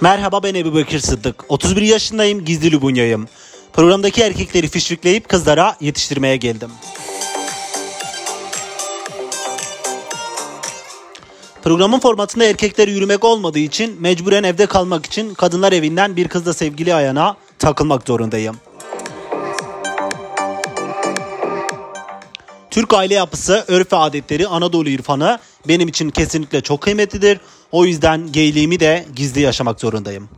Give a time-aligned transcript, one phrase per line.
[0.00, 1.44] Merhaba ben Ebu Bekir Sıddık.
[1.48, 3.28] 31 yaşındayım, gizli Lubunya'yım.
[3.72, 6.70] Programdaki erkekleri fişfikleyip kızlara yetiştirmeye geldim.
[11.62, 16.94] Programın formatında erkekler yürümek olmadığı için mecburen evde kalmak için kadınlar evinden bir kızla sevgili
[16.94, 18.56] ayağına takılmak zorundayım.
[22.70, 25.38] Türk aile yapısı, örf ve adetleri, Anadolu irfanı
[25.68, 27.40] benim için kesinlikle çok kıymetlidir.
[27.72, 30.28] O yüzden geyliğimi de gizli yaşamak zorundayım.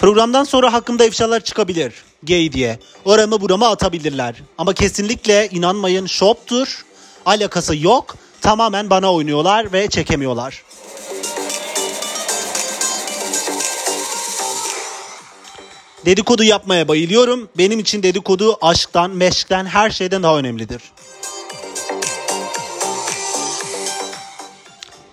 [0.00, 1.94] Programdan sonra hakkımda ifşalar çıkabilir.
[2.22, 2.78] Gay diye.
[3.04, 4.34] Oramı burama atabilirler.
[4.58, 6.84] Ama kesinlikle inanmayın şoptur.
[7.26, 8.16] Alakası yok.
[8.40, 10.62] Tamamen bana oynuyorlar ve çekemiyorlar.
[16.06, 17.48] Dedikodu yapmaya bayılıyorum.
[17.58, 20.82] Benim için dedikodu aşktan, meşkten, her şeyden daha önemlidir.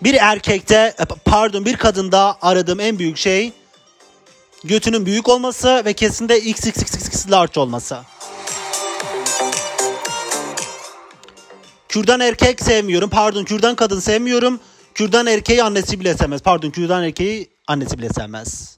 [0.02, 3.53] Bir erkekte, e, pardon bir kadında aradığım en büyük şey
[4.64, 7.97] götünün büyük olması ve kesinlikle XXXX large olması.
[11.89, 13.09] Kürdan erkek sevmiyorum.
[13.09, 14.59] Pardon kürdan kadın sevmiyorum.
[14.94, 16.42] Kürdan erkeği annesi bile sevmez.
[16.42, 18.77] Pardon kürdan erkeği annesi bile sevmez.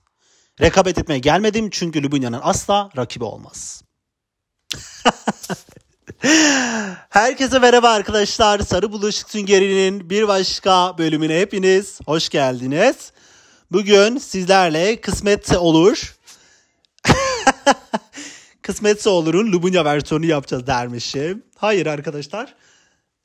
[0.61, 3.83] Rekabet etmeye gelmedim çünkü Lubunya'nın asla rakibi olmaz.
[7.09, 8.59] Herkese merhaba arkadaşlar.
[8.59, 13.11] Sarı Bulaşık Süngeri'nin bir başka bölümüne hepiniz hoş geldiniz.
[13.71, 16.17] Bugün sizlerle kısmetse olur.
[18.61, 21.43] kısmetse olur'un Lubunya versiyonu yapacağız dermişim.
[21.55, 22.55] Hayır arkadaşlar.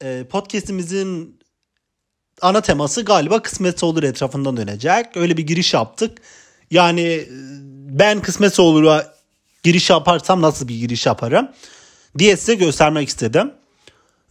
[0.03, 1.41] Ee, podcast'imizin
[2.41, 5.17] ana teması galiba kısmetse olur etrafından dönecek.
[5.17, 6.19] Öyle bir giriş yaptık.
[6.73, 7.29] Yani e,
[7.99, 9.15] ben kısmetse olur'a
[9.63, 11.49] giriş yaparsam nasıl bir giriş yaparım
[12.19, 13.53] diye size göstermek istedim.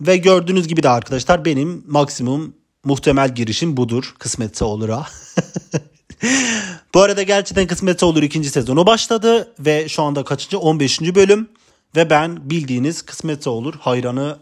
[0.02, 5.06] Ve gördüğünüz gibi de arkadaşlar benim maksimum muhtemel girişim budur kısmetse olur'a.
[6.94, 11.02] Bu arada gerçekten kısmetse olur ikinci sezonu başladı ve şu anda kaçıncı 15.
[11.02, 11.50] bölüm
[11.96, 14.38] ve ben bildiğiniz kısmetse olur hayranı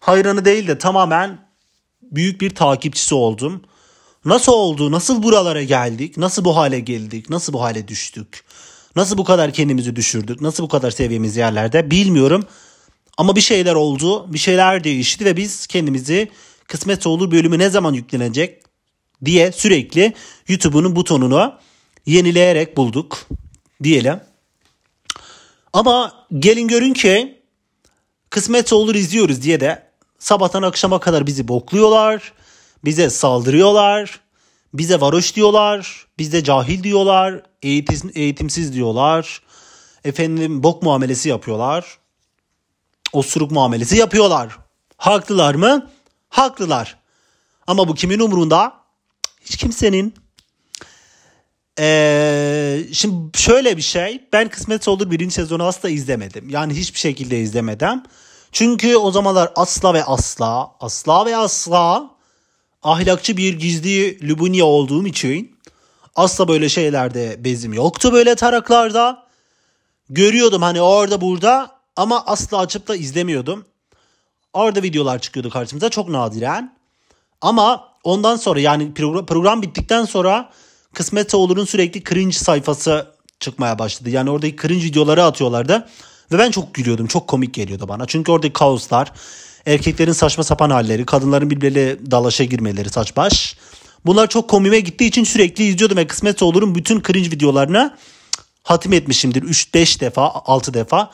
[0.00, 1.48] hayranı değil de tamamen
[2.02, 3.62] büyük bir takipçisi oldum.
[4.26, 4.92] Nasıl oldu?
[4.92, 6.16] Nasıl buralara geldik?
[6.16, 7.30] Nasıl bu hale geldik?
[7.30, 8.44] Nasıl bu hale düştük?
[8.96, 10.40] Nasıl bu kadar kendimizi düşürdük?
[10.40, 11.90] Nasıl bu kadar seviyemiz yerlerde?
[11.90, 12.46] Bilmiyorum.
[13.16, 14.32] Ama bir şeyler oldu.
[14.32, 16.28] Bir şeyler değişti ve biz kendimizi
[16.68, 18.62] kısmetse olur bölümü ne zaman yüklenecek
[19.24, 20.12] diye sürekli
[20.48, 21.54] YouTube'un butonunu
[22.06, 23.18] yenileyerek bulduk
[23.82, 24.20] diyelim.
[25.72, 27.42] Ama gelin görün ki
[28.30, 29.86] kısmetse olur izliyoruz diye de
[30.18, 32.32] sabahtan akşama kadar bizi bokluyorlar.
[32.86, 34.20] Bize saldırıyorlar.
[34.74, 36.06] Bize varoş diyorlar.
[36.18, 37.42] Bize cahil diyorlar.
[37.62, 39.42] Eğitim, eğitimsiz diyorlar.
[40.04, 41.98] Efendim bok muamelesi yapıyorlar.
[43.12, 44.58] Osuruk muamelesi yapıyorlar.
[44.96, 45.90] Haklılar mı?
[46.28, 46.98] Haklılar.
[47.66, 48.72] Ama bu kimin umurunda?
[49.40, 50.14] Hiç kimsenin.
[51.78, 54.28] Ee, şimdi şöyle bir şey.
[54.32, 56.48] Ben Kısmet Olur birinci sezonu asla izlemedim.
[56.48, 58.02] Yani hiçbir şekilde izlemedim.
[58.52, 62.15] Çünkü o zamanlar asla ve asla, asla ve asla
[62.86, 65.56] ahlakçı bir gizli Lubunya olduğum için
[66.16, 69.26] asla böyle şeylerde bezim yoktu böyle taraklarda.
[70.08, 73.64] Görüyordum hani orada burada ama asla açıp da izlemiyordum.
[74.52, 76.76] Orada videolar çıkıyordu karşımıza çok nadiren.
[77.40, 80.50] Ama ondan sonra yani program, bittikten sonra
[80.94, 84.10] Kısmetse Olur'un sürekli cringe sayfası çıkmaya başladı.
[84.10, 85.88] Yani oradaki cringe videoları atıyorlardı.
[86.32, 87.06] Ve ben çok gülüyordum.
[87.06, 88.06] Çok komik geliyordu bana.
[88.06, 89.12] Çünkü oradaki kaoslar,
[89.66, 93.56] erkeklerin saçma sapan halleri, kadınların birbirleriyle dalaşa girmeleri saç baş.
[94.06, 97.96] Bunlar çok komime gittiği için sürekli izliyordum ve kısmetse olurun bütün cringe videolarını
[98.62, 99.42] hatim etmişimdir.
[99.42, 101.10] 3-5 defa, 6 defa.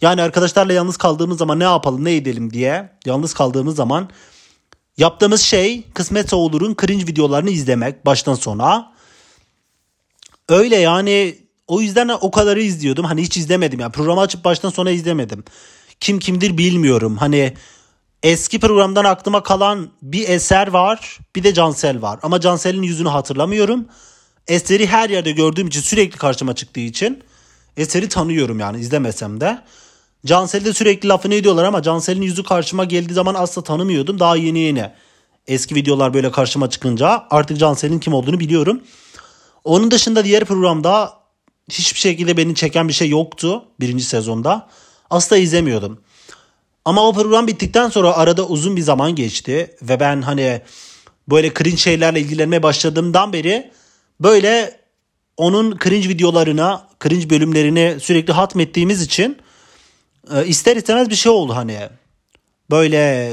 [0.00, 4.10] Yani arkadaşlarla yalnız kaldığımız zaman ne yapalım, ne edelim diye yalnız kaldığımız zaman
[4.98, 8.92] yaptığımız şey kısmetse olurun cringe videolarını izlemek baştan sona.
[10.48, 13.04] Öyle yani o yüzden o kadarı izliyordum.
[13.04, 15.44] Hani hiç izlemedim yani programı açıp baştan sona izlemedim.
[16.00, 17.16] Kim kimdir bilmiyorum.
[17.16, 17.54] Hani
[18.22, 22.20] eski programdan aklıma kalan bir eser var bir de Cansel var.
[22.22, 23.86] Ama Cansel'in yüzünü hatırlamıyorum.
[24.48, 27.22] Eseri her yerde gördüğüm için sürekli karşıma çıktığı için
[27.76, 29.62] eseri tanıyorum yani izlemesem de.
[30.26, 34.20] Cansel'de sürekli lafını ediyorlar ama Cansel'in yüzü karşıma geldiği zaman asla tanımıyordum.
[34.20, 34.90] Daha yeni yeni
[35.46, 38.82] eski videolar böyle karşıma çıkınca artık Cansel'in kim olduğunu biliyorum.
[39.64, 41.12] Onun dışında diğer programda
[41.70, 44.68] hiçbir şekilde beni çeken bir şey yoktu birinci sezonda.
[45.10, 46.00] Asla izlemiyordum.
[46.84, 50.62] Ama o program bittikten sonra arada uzun bir zaman geçti ve ben hani
[51.28, 53.70] böyle cringe şeylerle ilgilenmeye başladığımdan beri
[54.20, 54.80] böyle
[55.36, 59.38] onun cringe videolarına, cringe bölümlerini sürekli hatmettiğimiz için
[60.34, 61.88] e, ister istemez bir şey oldu hani.
[62.70, 63.32] böyle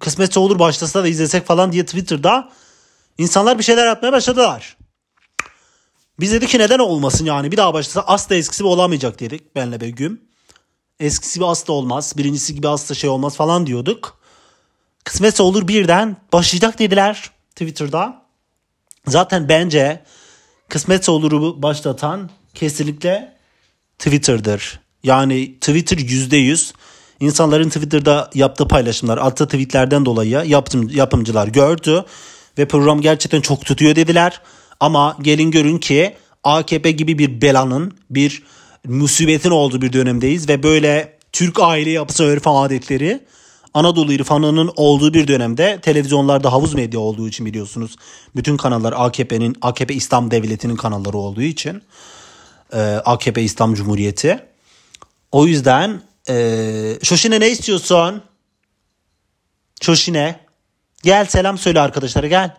[0.00, 2.50] kısmetse olur başlasa da izlesek falan diye Twitter'da
[3.18, 4.76] insanlar bir şeyler yapmaya başladılar.
[6.20, 10.20] Biz dedik ki neden olmasın yani bir daha başlasa asla eskisi olamayacak dedik benle Begüm.
[11.00, 14.18] Eskisi gibi asla olmaz birincisi gibi asla şey olmaz falan diyorduk.
[15.04, 18.22] Kısmetse olur birden başlayacak dediler Twitter'da.
[19.06, 20.04] Zaten bence
[20.68, 23.36] kısmetse oluru başlatan kesinlikle
[23.98, 24.80] Twitter'dır.
[25.02, 26.72] Yani Twitter yüzde yüz
[27.20, 32.04] insanların Twitter'da yaptığı paylaşımlar, attığı tweetlerden dolayı yapım, yapımcılar gördü
[32.58, 34.40] ve program gerçekten çok tutuyor dediler.
[34.80, 38.42] Ama gelin görün ki AKP gibi bir belanın, bir
[38.88, 43.20] musibetin olduğu bir dönemdeyiz ve böyle Türk aile yapısı örf adetleri
[43.74, 47.96] Anadolu irfanının olduğu bir dönemde televizyonlarda havuz medya olduğu için biliyorsunuz.
[48.36, 51.82] Bütün kanallar AKP'nin, AKP İslam Devleti'nin kanalları olduğu için.
[52.72, 54.44] E, AKP İslam Cumhuriyeti.
[55.32, 58.22] O yüzden e, Şoşine ne istiyorsun?
[59.82, 60.40] Şoşine.
[61.02, 62.56] Gel selam söyle arkadaşlara gel.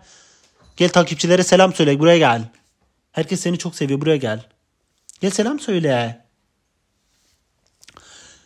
[0.76, 2.42] Gel takipçilere selam söyle buraya gel.
[3.12, 4.46] Herkes seni çok seviyor buraya gel.
[5.20, 6.24] Gel selam söyle.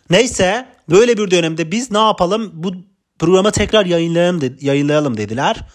[0.09, 2.73] Neyse böyle bir dönemde biz ne yapalım bu
[3.19, 5.65] programı tekrar yayınlayalım, de, yayınlayalım dediler.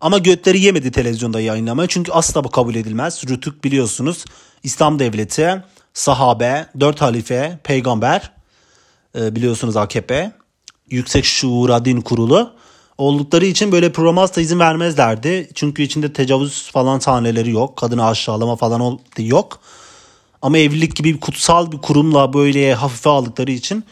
[0.00, 3.22] Ama götleri yemedi televizyonda yayınlamaya çünkü asla bu kabul edilmez.
[3.28, 4.24] Rütük biliyorsunuz
[4.62, 5.64] İslam devleti,
[5.94, 8.32] sahabe, dört halife, peygamber
[9.18, 10.32] e, biliyorsunuz AKP,
[10.90, 12.52] Yüksek Şuura Din Kurulu
[12.98, 15.50] oldukları için böyle programa asla izin vermezlerdi.
[15.54, 17.76] Çünkü içinde tecavüz falan sahneleri yok.
[17.76, 19.60] Kadını aşağılama falan yok.
[20.42, 23.84] Ama evlilik gibi bir kutsal bir kurumla böyle hafife aldıkları için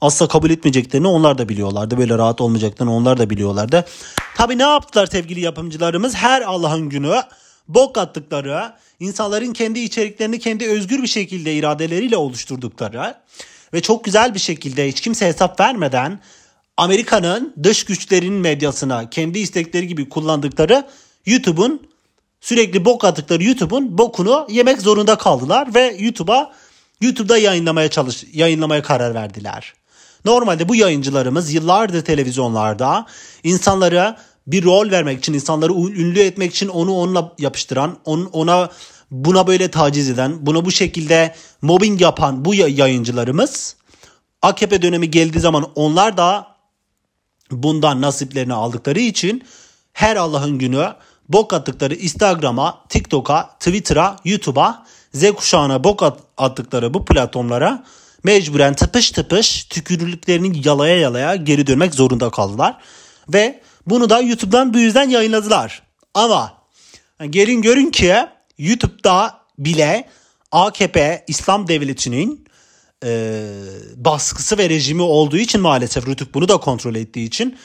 [0.00, 1.98] asla kabul etmeyeceklerini onlar da biliyorlardı.
[1.98, 3.84] Böyle rahat olmayacaklarını onlar da biliyorlardı.
[4.36, 6.14] Tabi ne yaptılar sevgili yapımcılarımız?
[6.14, 7.22] Her Allah'ın günü
[7.68, 13.14] bok attıkları, insanların kendi içeriklerini kendi özgür bir şekilde iradeleriyle oluşturdukları
[13.72, 16.20] ve çok güzel bir şekilde hiç kimse hesap vermeden
[16.76, 20.86] Amerika'nın dış güçlerin medyasına kendi istekleri gibi kullandıkları
[21.26, 21.89] YouTube'un
[22.40, 26.52] sürekli bok attıkları YouTube'un bokunu yemek zorunda kaldılar ve YouTube'a
[27.00, 29.74] YouTube'da yayınlamaya çalış yayınlamaya karar verdiler.
[30.24, 33.06] Normalde bu yayıncılarımız yıllardır televizyonlarda
[33.42, 38.70] insanlara bir rol vermek için, insanları ünlü etmek için onu onunla yapıştıran, on, ona
[39.10, 43.76] buna böyle taciz eden, buna bu şekilde mobbing yapan bu yayıncılarımız
[44.42, 46.46] AKP dönemi geldiği zaman onlar da
[47.50, 49.44] bundan nasiplerini aldıkları için
[49.92, 50.94] her Allah'ın günü
[51.32, 56.02] bok attıkları Instagram'a, TikTok'a, Twitter'a, YouTube'a, Z kuşağına bok
[56.38, 57.84] attıkları bu platformlara
[58.24, 62.76] mecburen tıpış tıpış tükürüklerini yalaya yalaya geri dönmek zorunda kaldılar.
[63.28, 65.82] Ve bunu da YouTube'dan bu yüzden yayınladılar.
[66.14, 66.52] Ama
[67.30, 68.14] gelin görün ki
[68.58, 70.08] YouTube'da bile
[70.52, 72.48] AKP İslam Devleti'nin
[73.04, 73.42] e,
[73.96, 77.58] baskısı ve rejimi olduğu için maalesef Rütük bunu da kontrol ettiği için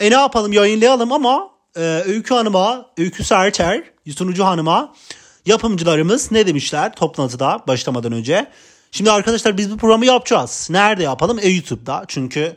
[0.00, 3.82] e ne yapalım yayınlayalım ama e, Öykü Hanım'a, Öykü Serter,
[4.16, 4.94] sunucu hanıma
[5.46, 8.50] yapımcılarımız ne demişler toplantıda başlamadan önce?
[8.92, 10.68] Şimdi arkadaşlar biz bu programı yapacağız.
[10.70, 11.38] Nerede yapalım?
[11.42, 12.04] E YouTube'da.
[12.08, 12.56] Çünkü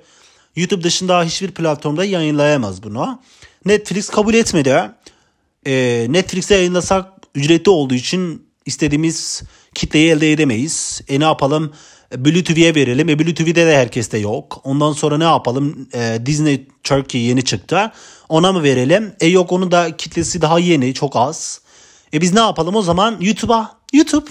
[0.55, 3.21] YouTube dışında hiçbir platformda yayınlayamaz bunu.
[3.65, 4.91] Netflix kabul etmedi.
[5.65, 7.05] E, Netflix'e yayınlasak
[7.35, 9.43] ücretli olduğu için istediğimiz
[9.75, 11.01] kitleyi elde edemeyiz.
[11.07, 11.73] E ne yapalım?
[12.17, 13.09] Blue TV'ye verelim.
[13.09, 14.61] E Blue TV'de de herkeste yok.
[14.63, 15.89] Ondan sonra ne yapalım?
[15.93, 17.91] E, Disney Turkey yeni çıktı.
[18.29, 19.13] Ona mı verelim?
[19.19, 21.61] E yok onun da kitlesi daha yeni çok az.
[22.13, 23.17] E biz ne yapalım o zaman?
[23.21, 23.77] YouTube'a.
[23.93, 24.25] YouTube.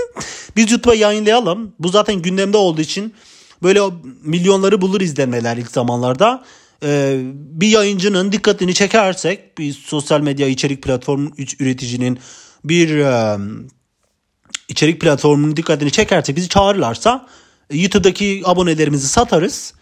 [0.56, 1.74] biz YouTube'a yayınlayalım.
[1.78, 3.14] Bu zaten gündemde olduğu için
[3.62, 3.80] böyle
[4.22, 6.44] milyonları bulur izlenmeler ilk zamanlarda.
[6.84, 11.30] Ee, bir yayıncının dikkatini çekersek bir sosyal medya içerik platformu
[11.60, 12.18] üreticinin
[12.64, 13.38] bir e,
[14.68, 17.26] içerik platformunun dikkatini çekerse bizi çağırırlarsa
[17.70, 19.74] e, YouTube'daki abonelerimizi satarız.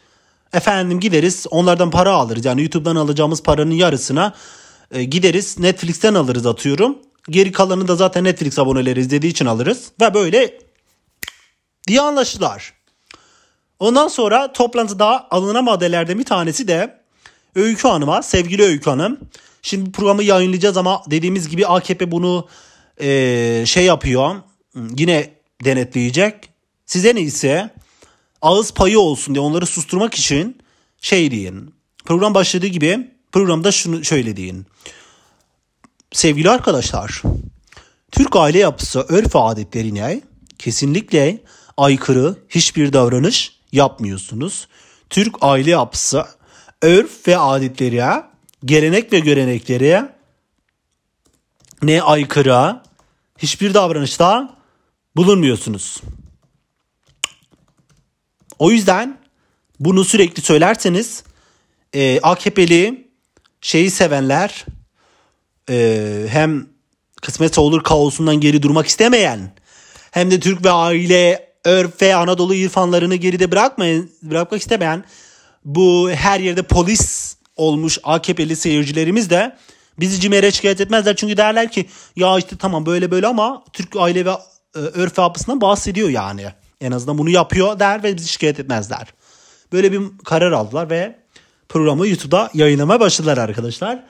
[0.52, 2.45] Efendim gideriz onlardan para alırız.
[2.45, 4.35] Yani YouTube'dan alacağımız paranın yarısına
[4.90, 6.99] e, gideriz Netflix'ten alırız atıyorum.
[7.31, 9.93] Geri kalanı da zaten Netflix aboneleri izlediği için alırız.
[10.00, 10.59] Ve böyle
[11.88, 12.75] diye anlaştılar.
[13.78, 16.99] Ondan sonra toplantıda alınan maddelerden bir tanesi de
[17.55, 19.19] Öykü Hanım'a, sevgili Öykü Hanım.
[19.62, 22.49] Şimdi programı yayınlayacağız ama dediğimiz gibi AKP bunu
[23.00, 24.37] e, şey yapıyor.
[24.75, 25.31] Yine
[25.64, 26.35] denetleyecek.
[26.87, 27.71] Size ne ise
[28.42, 30.59] ağız payı olsun diye onları susturmak için
[31.00, 31.75] şey deyin.
[32.04, 34.66] Program başladığı gibi programda şunu şöyle deyin.
[36.12, 37.23] Sevgili arkadaşlar,
[38.12, 40.21] Türk aile yapısı örf adetlerine
[40.59, 41.42] kesinlikle
[41.76, 44.68] aykırı hiçbir davranış yapmıyorsunuz.
[45.11, 46.25] Türk aile yapısı
[46.83, 48.23] örf ve adetleri,
[48.64, 50.02] gelenek ve görenekleri
[51.83, 52.80] ne aykırı
[53.38, 54.57] hiçbir davranışta
[55.16, 56.02] bulunmuyorsunuz.
[58.59, 59.19] O yüzden
[59.81, 61.23] bunu sürekli söylerseniz
[61.93, 63.09] e, AKP'li
[63.61, 64.67] şeyi sevenler
[65.71, 66.67] e, hem
[67.23, 69.53] kısmetse olur kaosundan geri durmak istemeyen
[70.11, 75.05] hem de Türk ve aile örf ve Anadolu irfanlarını geride bırakmayın, bırakmak istemeyen
[75.65, 79.57] bu her yerde polis olmuş AKP'li seyircilerimiz de
[80.00, 81.17] bizi CİMER'e şikayet etmezler.
[81.17, 81.87] Çünkü derler ki
[82.17, 84.31] ya işte tamam böyle böyle ama Türk aile ve
[84.75, 86.47] e, örf ve bahsediyor yani.
[86.81, 89.15] En azından bunu yapıyor der ve bizi şikayet etmezler.
[89.73, 91.19] Böyle bir karar aldılar ve
[91.69, 94.05] programı YouTube'da yayınlamaya başladılar arkadaşlar.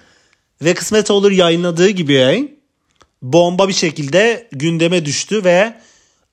[0.63, 2.59] Ve kısmet olur yayınladığı gibi
[3.23, 5.81] bomba bir şekilde gündeme düştü ve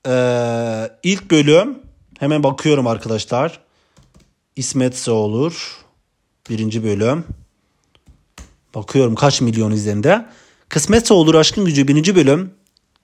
[0.06, 0.14] e,
[1.02, 1.78] ilk bölüm
[2.18, 3.60] hemen bakıyorum arkadaşlar.
[4.56, 5.76] İsmetse olur.
[6.50, 7.24] Birinci bölüm.
[8.74, 10.26] Bakıyorum kaç milyon izleninde.
[10.68, 12.54] Kısmetse olur aşkın gücü birinci bölüm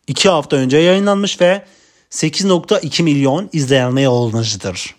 [0.07, 1.65] 2 hafta önce yayınlanmış ve
[2.13, 4.97] 8.2 milyon izlenmeye olmuştur.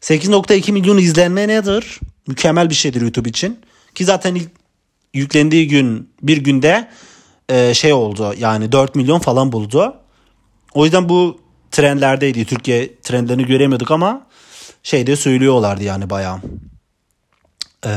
[0.00, 2.00] 8.2 milyon izlenme nedir?
[2.26, 3.60] Mükemmel bir şeydir YouTube için.
[3.94, 4.48] Ki zaten ilk
[5.14, 6.88] yüklendiği gün bir günde
[7.48, 9.96] e, şey oldu yani 4 milyon falan buldu.
[10.74, 12.44] O yüzden bu trendlerdeydi.
[12.44, 14.26] Türkiye trendlerini göremiyorduk ama
[14.82, 16.40] şeyde söylüyorlardı yani bayağı.
[17.86, 17.90] Ee,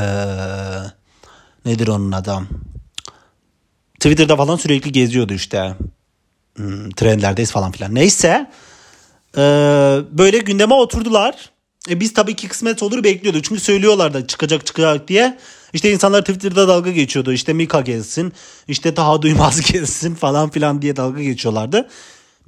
[1.64, 2.46] nedir onun adam?
[3.94, 5.76] Twitter'da falan sürekli geziyordu işte.
[6.56, 7.94] Hmm, trendlerdeyiz falan filan.
[7.94, 8.50] Neyse.
[9.36, 9.40] Ee,
[10.10, 11.50] böyle gündeme oturdular.
[11.90, 13.44] E biz tabii ki kısmet olur bekliyorduk.
[13.44, 15.38] Çünkü söylüyorlardı çıkacak çıkacak diye.
[15.72, 17.32] İşte insanlar Twitter'da dalga geçiyordu.
[17.32, 18.32] İşte Mika gelsin,
[18.68, 21.88] işte daha duymaz gelsin falan filan diye dalga geçiyorlardı.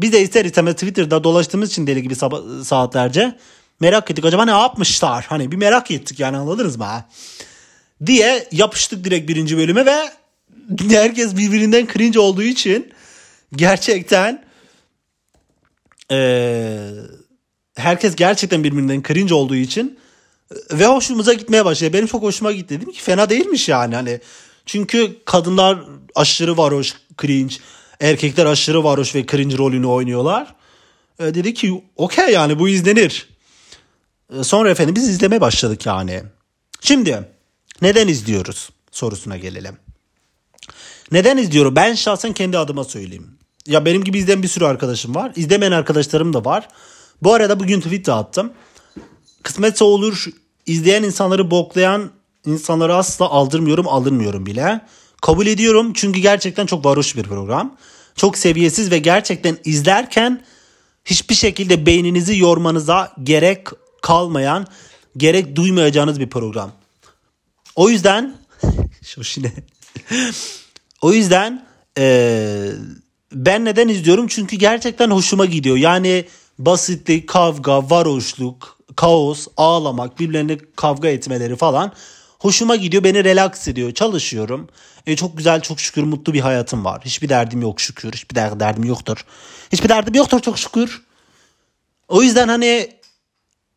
[0.01, 2.15] Biz de ister istemez Twitter'da dolaştığımız için deli gibi
[2.65, 3.39] saatlerce
[3.81, 4.25] merak ettik.
[4.25, 5.25] Acaba ne yapmışlar?
[5.29, 7.05] Hani bir merak ettik yani anladınız mı?
[8.07, 10.11] Diye yapıştık direkt birinci bölüme ve
[10.89, 12.94] herkes birbirinden cringe olduğu için
[13.57, 14.45] gerçekten
[16.11, 16.91] ee,
[17.77, 19.99] herkes gerçekten birbirinden cringe olduğu için
[20.73, 21.93] ve hoşumuza gitmeye başladı.
[21.93, 22.81] Benim çok hoşuma gitti.
[22.81, 24.21] Dedim ki fena değilmiş yani hani.
[24.67, 25.79] Çünkü kadınlar
[26.15, 27.55] aşırı varoş, cringe.
[28.01, 30.55] Erkekler aşırı varoş ve cringe rolünü oynuyorlar.
[31.19, 33.29] E, dedi ki okey yani bu izlenir.
[34.39, 36.23] E, sonra efendim biz izlemeye başladık yani.
[36.81, 37.29] Şimdi
[37.83, 39.77] neden izliyoruz sorusuna gelelim.
[41.13, 41.77] Neden izliyorum?
[41.77, 43.34] Ben şahsen kendi adıma söyleyeyim.
[43.66, 45.33] Ya benim gibi izleyen bir sürü arkadaşım var.
[45.37, 46.68] İzlemeyen arkadaşlarım da var.
[47.23, 48.52] Bu arada bugün tweet attım.
[49.42, 50.26] Kısmetse olur
[50.66, 52.11] izleyen insanları boklayan
[52.47, 54.80] insanları asla aldırmıyorum aldırmıyorum bile.
[55.23, 57.76] Kabul ediyorum çünkü gerçekten çok varoş bir program.
[58.16, 60.44] Çok seviyesiz ve gerçekten izlerken
[61.04, 63.66] hiçbir şekilde beyninizi yormanıza gerek
[64.02, 64.66] kalmayan,
[65.16, 66.73] gerek duymayacağınız bir program.
[67.76, 68.37] O yüzden
[69.02, 69.52] şoşine.
[71.02, 71.66] o yüzden
[71.99, 72.71] ee,
[73.35, 74.26] ben neden izliyorum?
[74.26, 75.76] Çünkü gerçekten hoşuma gidiyor.
[75.76, 76.25] Yani
[76.59, 81.93] basitlik, kavga, varoşluk, kaos, ağlamak, birbirlerine kavga etmeleri falan
[82.38, 83.05] hoşuma gidiyor.
[83.05, 83.93] Beni relax ediyor.
[83.93, 84.69] Çalışıyorum.
[85.07, 87.03] E, çok güzel, çok şükür mutlu bir hayatım var.
[87.05, 88.12] Hiçbir derdim yok şükür.
[88.12, 89.25] Hiçbir derdim yoktur.
[89.73, 91.03] Hiçbir derdim yoktur çok şükür.
[92.09, 92.91] O yüzden hani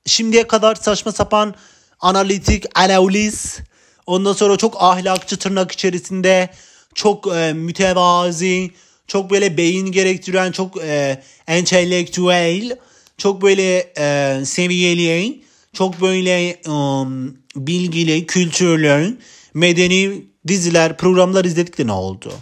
[0.05, 1.55] şimdiye kadar saçma sapan
[1.99, 3.57] analitik, analiz,
[4.05, 6.49] ondan sonra çok ahlakçı tırnak içerisinde,
[6.95, 8.71] çok e, mütevazi,
[9.07, 12.77] çok böyle beyin gerektiren, çok e, entelektüel,
[13.17, 15.41] çok böyle e, seviyeli,
[15.73, 19.17] çok böyle um, bilgili, kültürlü,
[19.53, 22.33] medeni diziler, programlar izledik de ne oldu?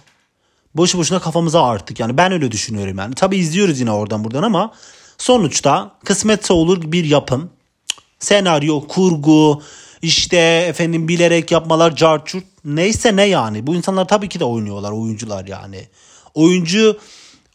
[0.76, 3.16] Boşu boşuna kafamıza arttık yani ben öyle düşünüyorum yani.
[3.16, 4.74] Tabi izliyoruz yine oradan buradan ama
[5.18, 7.50] sonuçta kısmetse olur bir yapım.
[8.20, 9.62] Senaryo, kurgu,
[10.02, 13.68] işte efendim bilerek yapmalar, carçurt neyse ne yani.
[13.68, 15.88] Bu insanlar tabii ki de oynuyorlar oyuncular yani
[16.36, 17.00] oyuncu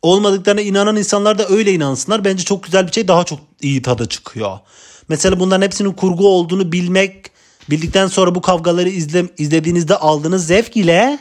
[0.02, 2.24] olmadıklarına inanan insanlar da öyle inansınlar.
[2.24, 4.58] Bence çok güzel bir şey daha çok iyi tadı çıkıyor.
[5.08, 7.26] Mesela bunların hepsinin kurgu olduğunu bilmek,
[7.70, 11.18] bildikten sonra bu kavgaları izle, izlediğinizde aldığınız zevk ile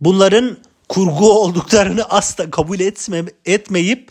[0.00, 0.56] bunların
[0.88, 4.10] kurgu olduklarını asla kabul etme, etmeyip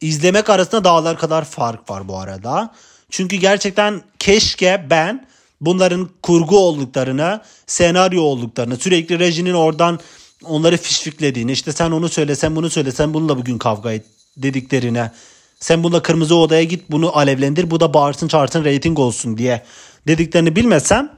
[0.00, 2.74] izlemek arasında dağlar kadar fark var bu arada.
[3.10, 5.26] Çünkü gerçekten keşke ben
[5.60, 10.00] bunların kurgu olduklarını, senaryo olduklarını, sürekli rejinin oradan
[10.44, 14.04] onları fişfiklediğini işte sen onu söyle sen bunu söyle sen bununla bugün kavga et
[14.36, 15.12] dediklerine
[15.60, 19.64] sen bununla kırmızı odaya git bunu alevlendir bu da bağırsın çağırsın reyting olsun diye
[20.06, 21.12] dediklerini bilmesem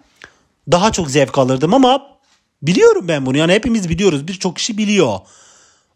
[0.72, 2.06] daha çok zevk alırdım ama
[2.62, 5.18] biliyorum ben bunu yani hepimiz biliyoruz birçok kişi biliyor.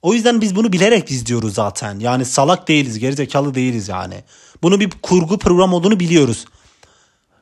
[0.02, 2.00] O yüzden biz bunu bilerek izliyoruz zaten.
[2.00, 4.24] Yani salak değiliz, gerizekalı değiliz yani.
[4.62, 6.44] Bunu bir kurgu program olduğunu biliyoruz.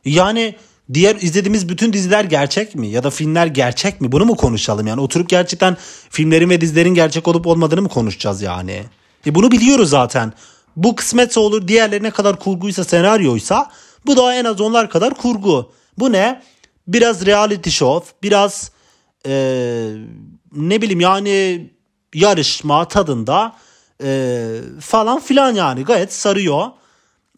[0.04, 0.54] Yani
[0.94, 2.88] diğer izlediğimiz bütün diziler gerçek mi?
[2.88, 4.12] Ya da filmler gerçek mi?
[4.12, 5.00] Bunu mu konuşalım yani?
[5.00, 5.76] Oturup gerçekten
[6.10, 8.84] filmlerin ve dizilerin gerçek olup olmadığını mı konuşacağız yani?
[9.26, 10.32] E bunu biliyoruz zaten.
[10.76, 13.70] Bu kısmetse olur diğerleri ne kadar kurguysa senaryoysa
[14.06, 15.72] bu da en az onlar kadar kurgu.
[15.98, 16.42] Bu ne?
[16.88, 18.70] Biraz reality show, biraz
[19.26, 19.32] e,
[20.52, 21.70] ne bileyim yani
[22.14, 23.56] yarışma tadında
[24.02, 24.46] e,
[24.80, 26.66] falan filan yani gayet sarıyor.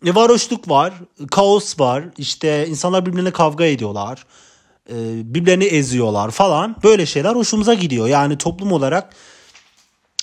[0.07, 0.95] E, varoşluk var,
[1.31, 4.27] kaos var, işte insanlar birbirine kavga ediyorlar,
[4.91, 4.95] e,
[5.35, 8.07] birbirlerini eziyorlar falan böyle şeyler hoşumuza gidiyor.
[8.07, 9.15] Yani toplum olarak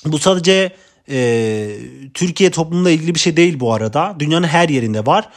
[0.05, 0.75] bu sadece
[1.09, 1.77] e,
[2.13, 4.15] Türkiye toplumuyla ilgili bir şey değil bu arada.
[4.19, 5.29] Dünyanın her yerinde var.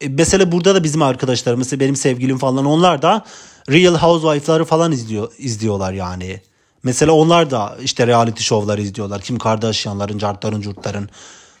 [0.00, 3.24] E, mesela burada da bizim arkadaşlarımız, benim sevgilim falan onlar da
[3.70, 6.40] Real Housewife'ları falan izliyor izliyorlar yani.
[6.82, 9.20] Mesela onlar da işte reality şovları izliyorlar.
[9.20, 11.08] Kim Kardashian'ların, cartların, curtların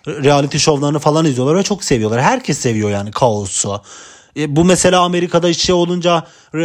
[0.08, 2.22] reality şovlarını falan izliyorlar ve çok seviyorlar.
[2.22, 3.82] Herkes seviyor yani kaosu.
[4.36, 6.58] E, bu mesela Amerika'da şey olunca e,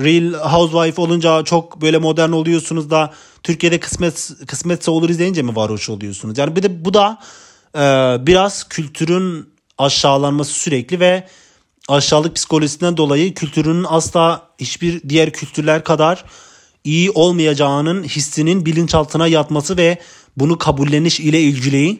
[0.00, 5.90] Real Housewife olunca çok böyle modern oluyorsunuz da Türkiye'de kısmet kısmetse olur izleyince mi varoş
[5.90, 6.38] oluyorsunuz?
[6.38, 7.18] Yani bir de bu da
[7.74, 7.80] e,
[8.26, 11.28] biraz kültürün aşağılanması sürekli ve
[11.88, 16.24] aşağılık psikolojisinden dolayı kültürünün asla hiçbir diğer kültürler kadar
[16.84, 19.98] iyi olmayacağının hissinin bilinçaltına yatması ve
[20.36, 21.98] bunu kabulleniş ile ilgili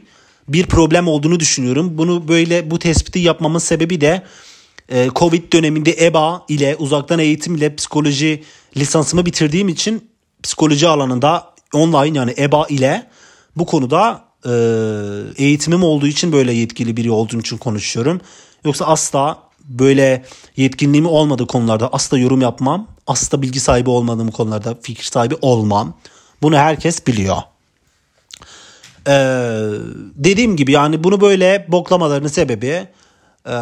[0.49, 1.99] bir problem olduğunu düşünüyorum.
[1.99, 4.23] Bunu böyle bu tespiti yapmamın sebebi de
[4.89, 8.43] e, Covid döneminde EBA ile uzaktan eğitim ile psikoloji
[8.77, 10.11] lisansımı bitirdiğim için
[10.43, 13.07] psikoloji alanında online yani EBA ile
[13.57, 14.53] bu konuda e,
[15.45, 18.21] eğitimim olduğu için böyle yetkili biri olduğum için konuşuyorum.
[18.65, 20.25] Yoksa asla böyle
[20.57, 22.87] yetkinliğim olmadığı konularda asla yorum yapmam.
[23.07, 25.95] Asla bilgi sahibi olmadığım konularda fikir sahibi olmam.
[26.43, 27.37] Bunu herkes biliyor.
[29.09, 29.13] Ee,
[30.15, 32.89] dediğim gibi yani bunu böyle boklamalarının sebebi
[33.47, 33.57] e,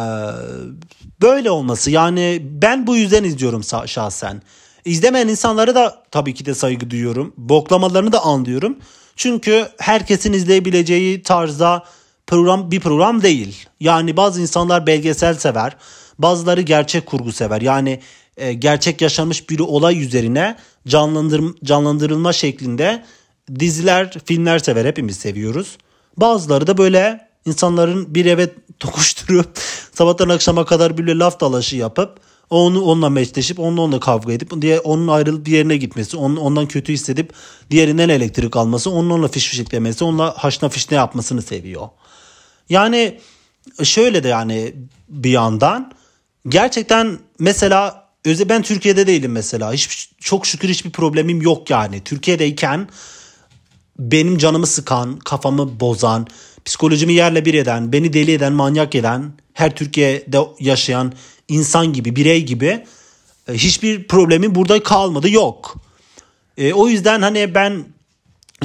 [1.21, 1.91] böyle olması.
[1.91, 4.41] Yani ben bu yüzden izliyorum şahsen.
[4.85, 7.33] İzlemeyen insanlara da tabii ki de saygı duyuyorum.
[7.37, 8.77] Boklamalarını da anlıyorum.
[9.15, 11.83] Çünkü herkesin izleyebileceği tarzda
[12.27, 13.65] program bir program değil.
[13.79, 15.75] Yani bazı insanlar belgesel sever.
[16.19, 17.61] Bazıları gerçek kurgu sever.
[17.61, 17.99] Yani
[18.37, 20.55] e, gerçek yaşanmış bir olay üzerine
[20.87, 23.03] canlandır, canlandırılma şeklinde
[23.59, 24.85] diziler, filmler sever.
[24.85, 25.77] Hepimiz seviyoruz.
[26.17, 29.59] Bazıları da böyle insanların bir eve tokuşturup
[29.93, 34.79] sabahtan akşama kadar böyle laf dalaşı yapıp onu onunla meşleşip onunla onunla kavga edip diye
[34.79, 37.33] onun ayrılıp diğerine gitmesi, onun, ondan kötü hissedip
[37.71, 41.89] diğerinden elektrik alması, onun onunla fiş fişeklemesi, onunla haşna fişne yapmasını seviyor.
[42.69, 43.19] Yani
[43.83, 44.73] şöyle de yani
[45.09, 45.93] bir yandan
[46.47, 49.73] gerçekten mesela ben Türkiye'de değilim mesela.
[49.73, 52.03] Hiç çok şükür hiçbir problemim yok yani.
[52.03, 52.87] Türkiye'deyken
[53.99, 56.27] benim canımı sıkan, kafamı bozan,
[56.65, 61.13] psikolojimi yerle bir eden, beni deli eden, manyak eden, her Türkiye'de yaşayan
[61.47, 62.85] insan gibi, birey gibi
[63.47, 65.75] e, hiçbir problemi burada kalmadı, yok.
[66.57, 67.85] E, o yüzden hani ben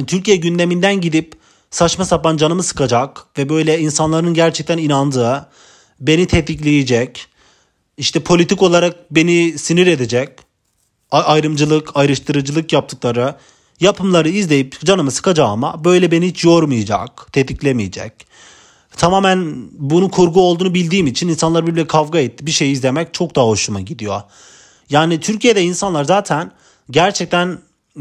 [0.07, 1.33] Türkiye gündeminden gidip
[1.71, 5.49] saçma sapan canımı sıkacak ve böyle insanların gerçekten inandığı,
[5.99, 7.27] beni tetikleyecek,
[7.97, 10.29] işte politik olarak beni sinir edecek,
[11.11, 13.35] ayrımcılık, ayrıştırıcılık yaptıkları
[13.79, 18.13] yapımları izleyip canımı sıkacağıma böyle beni hiç yormayacak, tetiklemeyecek.
[18.97, 22.45] Tamamen bunun kurgu olduğunu bildiğim için insanlar birbirle kavga etti.
[22.45, 24.21] Bir şey izlemek çok daha hoşuma gidiyor.
[24.89, 26.51] Yani Türkiye'de insanlar zaten
[26.89, 27.59] gerçekten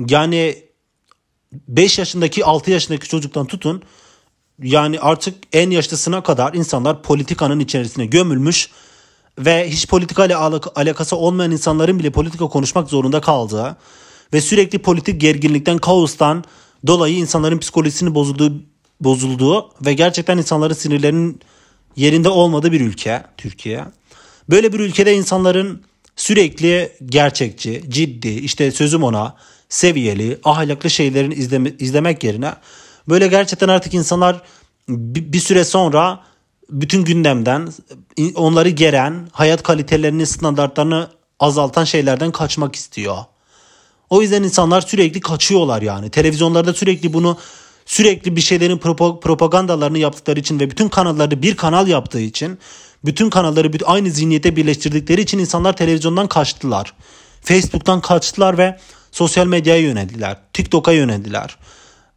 [0.09, 0.57] yani
[1.53, 3.83] 5 yaşındaki 6 yaşındaki çocuktan tutun
[4.63, 8.71] yani artık en yaşlısına kadar insanlar politikanın içerisine gömülmüş
[9.39, 13.77] ve hiç politikayla alakası olmayan insanların bile politika konuşmak zorunda kaldığı
[14.33, 16.45] ve sürekli politik gerginlikten, kaostan
[16.87, 18.63] dolayı insanların psikolojisini bozulduğu,
[19.01, 21.41] bozulduğu ve gerçekten insanların sinirlerinin
[21.97, 23.85] yerinde olmadığı bir ülke Türkiye.
[24.51, 25.83] Böyle bir ülkede insanların
[26.17, 29.37] sürekli gerçekçi, ciddi, işte sözüm ona
[29.69, 32.55] seviyeli, ahlaklı şeylerin izleme, izlemek yerine
[33.09, 34.43] böyle gerçekten artık insanlar
[34.89, 36.21] bir, süre sonra
[36.71, 37.69] bütün gündemden
[38.35, 41.09] onları geren, hayat kalitelerini, standartlarını
[41.41, 43.17] azaltan şeylerden kaçmak istiyor.
[44.13, 46.11] O yüzden insanlar sürekli kaçıyorlar yani.
[46.11, 47.39] Televizyonlarda sürekli bunu
[47.87, 48.79] sürekli bir şeylerin
[49.21, 52.59] propagandalarını yaptıkları için ve bütün kanalları bir kanal yaptığı için
[53.05, 56.95] bütün kanalları aynı zihniyete birleştirdikleri için insanlar televizyondan kaçtılar.
[57.41, 58.79] Facebook'tan kaçtılar ve
[59.13, 60.37] sosyal medyaya yöneldiler.
[60.53, 61.57] TikTok'a yöneldiler.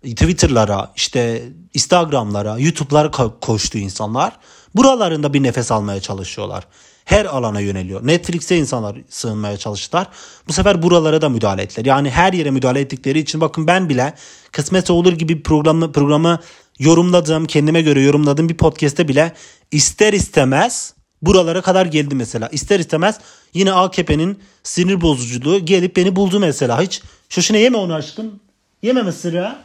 [0.04, 4.34] Twitter'lara, işte Instagram'lara, YouTube'lara koştu insanlar.
[4.76, 6.68] Buralarında bir nefes almaya çalışıyorlar
[7.06, 8.08] her alana yöneliyor.
[8.08, 10.08] Netflix'e insanlar sığınmaya çalıştılar.
[10.48, 11.86] Bu sefer buralara da müdahale ettiler.
[11.86, 14.14] Yani her yere müdahale ettikleri için bakın ben bile
[14.52, 16.40] kısmetse olur gibi programı, programı
[16.80, 19.34] yorumladığım, kendime göre yorumladığım bir podcast'te bile
[19.72, 22.48] ister istemez buralara kadar geldi mesela.
[22.52, 23.20] İster istemez
[23.54, 26.82] yine AKP'nin sinir bozuculuğu gelip beni buldu mesela.
[26.82, 28.40] Hiç şoşuna yeme onu aşkım.
[28.82, 29.56] Yeme mısırı.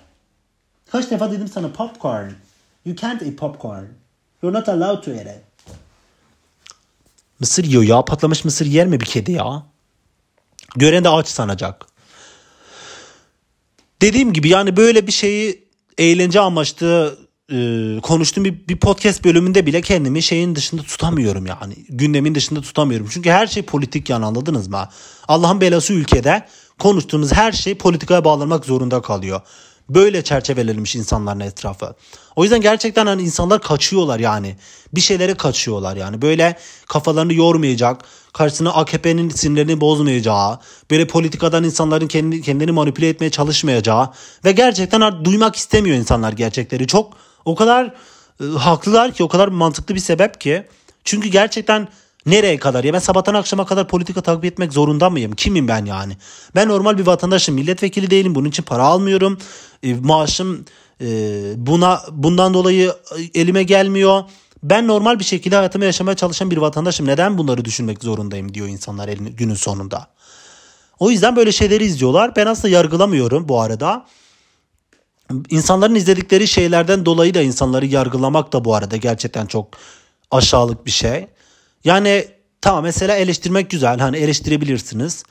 [0.92, 2.31] Kaç defa dedim sana popcorn.
[2.87, 3.85] You can't eat popcorn.
[4.42, 5.50] You're not allowed to eat it.
[7.40, 8.05] Mısır yiyor ya.
[8.05, 9.66] Patlamış mısır yer mi bir kedi ya?
[10.76, 11.87] Gören de aç sanacak.
[14.03, 17.18] Dediğim gibi yani böyle bir şeyi eğlence amaçlı
[17.53, 17.57] e,
[18.03, 21.74] konuştuğum bir, bir podcast bölümünde bile kendimi şeyin dışında tutamıyorum yani.
[21.88, 23.09] Gündemin dışında tutamıyorum.
[23.11, 24.88] Çünkü her şey politik yani anladınız mı?
[25.29, 26.46] Allah'ın belası ülkede
[26.79, 29.40] konuştuğumuz her şey politikaya bağlanmak zorunda kalıyor.
[29.94, 31.94] Böyle çerçevelenmiş insanların etrafı.
[32.37, 34.57] O yüzden gerçekten hani insanlar kaçıyorlar yani.
[34.92, 36.22] Bir şeylere kaçıyorlar yani.
[36.22, 38.00] Böyle kafalarını yormayacak,
[38.33, 40.59] karşısına AKP'nin sinirlerini bozmayacağı,
[40.90, 44.11] böyle politikadan insanların kendi, kendini manipüle etmeye çalışmayacağı
[44.44, 46.87] ve gerçekten duymak istemiyor insanlar gerçekleri.
[46.87, 47.12] Çok
[47.44, 47.94] o kadar
[48.40, 50.66] e, haklılar ki o kadar mantıklı bir sebep ki.
[51.05, 51.88] Çünkü gerçekten
[52.27, 55.33] nereye kadar ya ben sabahtan akşama kadar politika takip etmek zorunda mıyım?
[55.33, 56.17] Kimim ben yani?
[56.55, 57.55] Ben normal bir vatandaşım.
[57.55, 58.35] Milletvekili değilim.
[58.35, 59.39] Bunun için para almıyorum.
[59.83, 60.65] E, maaşım
[61.01, 61.07] e,
[61.57, 62.95] buna bundan dolayı
[63.35, 64.25] elime gelmiyor.
[64.63, 67.07] Ben normal bir şekilde hayatımı yaşamaya çalışan bir vatandaşım.
[67.07, 70.07] Neden bunları düşünmek zorundayım diyor insanlar günün sonunda.
[70.99, 72.37] O yüzden böyle şeyleri izliyorlar.
[72.37, 74.07] Ben aslında yargılamıyorum bu arada.
[75.51, 79.69] İnsanların izledikleri şeylerden dolayı da insanları yargılamak da bu arada gerçekten çok
[80.31, 81.27] aşağılık bir şey.
[81.85, 82.29] Yani
[82.61, 85.25] tamam mesela eleştirmek güzel hani eleştirebilirsiniz.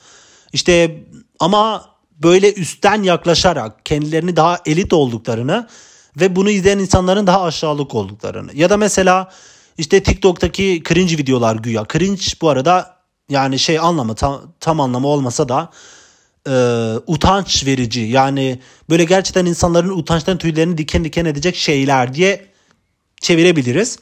[0.52, 1.04] İşte
[1.40, 1.90] ama
[2.22, 5.68] böyle üstten yaklaşarak kendilerini daha elit olduklarını
[6.16, 8.50] ve bunu izleyen insanların daha aşağılık olduklarını.
[8.54, 9.30] Ya da mesela
[9.78, 11.84] işte TikTok'taki cringe videolar güya.
[11.92, 12.96] Cringe bu arada
[13.28, 15.70] yani şey anlamı tam, tam anlamı olmasa da
[16.48, 16.52] e,
[17.06, 18.00] utanç verici.
[18.00, 18.60] Yani
[18.90, 22.46] böyle gerçekten insanların utançtan tüylerini diken diken edecek şeyler diye
[23.20, 23.98] çevirebiliriz.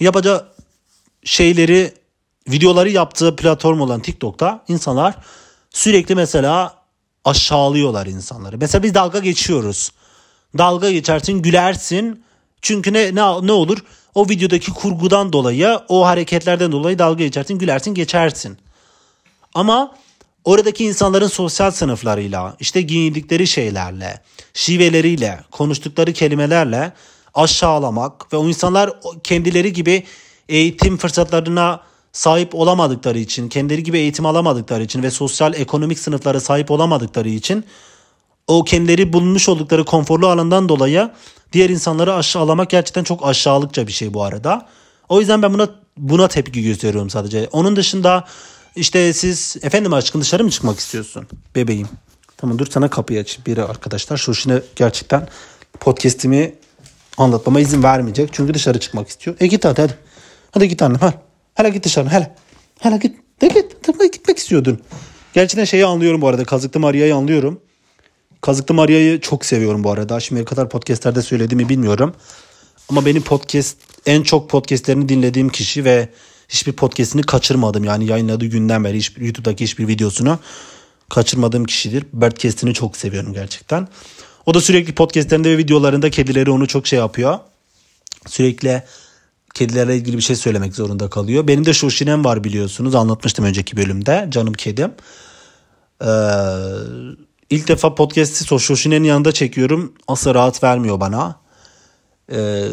[0.00, 0.57] Yapacağı
[1.28, 1.94] şeyleri
[2.48, 5.14] videoları yaptığı platform olan TikTok'ta insanlar
[5.70, 6.74] sürekli mesela
[7.24, 8.58] aşağılıyorlar insanları.
[8.58, 9.92] Mesela biz dalga geçiyoruz.
[10.58, 12.24] Dalga geçersin, gülersin.
[12.62, 13.78] Çünkü ne ne ne olur?
[14.14, 18.58] O videodaki kurgudan dolayı, o hareketlerden dolayı dalga geçersin, gülersin, geçersin.
[19.54, 19.94] Ama
[20.44, 24.22] oradaki insanların sosyal sınıflarıyla, işte giyindikleri şeylerle,
[24.54, 26.92] şiveleriyle, konuştukları kelimelerle
[27.34, 28.90] aşağılamak ve o insanlar
[29.24, 30.04] kendileri gibi
[30.48, 31.80] eğitim fırsatlarına
[32.12, 37.64] sahip olamadıkları için, kendileri gibi eğitim alamadıkları için ve sosyal ekonomik sınıflara sahip olamadıkları için
[38.46, 41.10] o kendileri bulunmuş oldukları konforlu alandan dolayı
[41.52, 44.68] diğer insanları aşağılamak gerçekten çok aşağılıkça bir şey bu arada.
[45.08, 47.48] O yüzden ben buna buna tepki gösteriyorum sadece.
[47.52, 48.24] Onun dışında
[48.76, 51.88] işte siz efendim aşkın dışarı mı çıkmak istiyorsun bebeğim?
[52.36, 54.16] Tamam dur sana kapıyı aç biri arkadaşlar.
[54.16, 55.28] Şu şimdi gerçekten
[55.80, 56.54] podcast'imi
[57.18, 58.30] anlatmama izin vermeyecek.
[58.32, 59.36] Çünkü dışarı çıkmak istiyor.
[59.40, 60.07] E git hadi hadi.
[60.50, 61.14] Hadi git annem hadi.
[61.54, 62.34] Hele git dışarı hele.
[62.80, 63.16] Hele git.
[63.40, 63.82] De git.
[63.82, 64.80] Tıpkı gitmek istiyordun.
[65.34, 66.44] Gerçekten şeyi anlıyorum bu arada.
[66.44, 67.60] Kazıklı Maria'yı anlıyorum.
[68.40, 70.20] Kazıklı Maria'yı çok seviyorum bu arada.
[70.20, 72.14] Şimdiye kadar podcastlerde söylediğimi bilmiyorum.
[72.88, 76.08] Ama benim podcast en çok podcastlerini dinlediğim kişi ve
[76.48, 77.84] hiçbir podcastini kaçırmadım.
[77.84, 80.38] Yani yayınladığı günden beri hiçbir, YouTube'daki hiçbir videosunu
[81.08, 82.04] kaçırmadığım kişidir.
[82.12, 83.88] Bertkast'ini çok seviyorum gerçekten.
[84.46, 87.38] O da sürekli podcastlerinde ve videolarında kedileri onu çok şey yapıyor.
[88.26, 88.82] Sürekli
[89.58, 91.48] kedilerle ilgili bir şey söylemek zorunda kalıyor.
[91.48, 92.94] Benim de Şoşinem var biliyorsunuz.
[92.94, 94.26] Anlatmıştım önceki bölümde.
[94.30, 94.90] Canım kedim.
[96.02, 96.08] Ee,
[97.50, 99.92] ilk defa podcast'i Şoşinen'in yanında çekiyorum.
[100.08, 101.40] Asla rahat vermiyor bana.
[102.32, 102.64] Ee,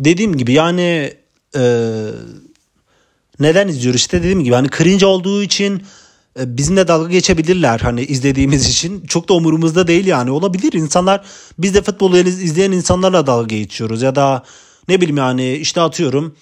[0.00, 1.14] dediğim gibi yani
[1.56, 1.62] e,
[3.40, 5.82] neden izliyoruz işte dediğim gibi hani cringe olduğu için
[6.40, 9.06] e, bizimle dalga geçebilirler hani izlediğimiz için.
[9.06, 10.72] Çok da umurumuzda değil yani olabilir.
[10.72, 11.24] insanlar
[11.58, 14.42] biz de futbolu izleyen insanlarla dalga geçiyoruz ya da
[14.88, 16.36] ne bileyim yani işte atıyorum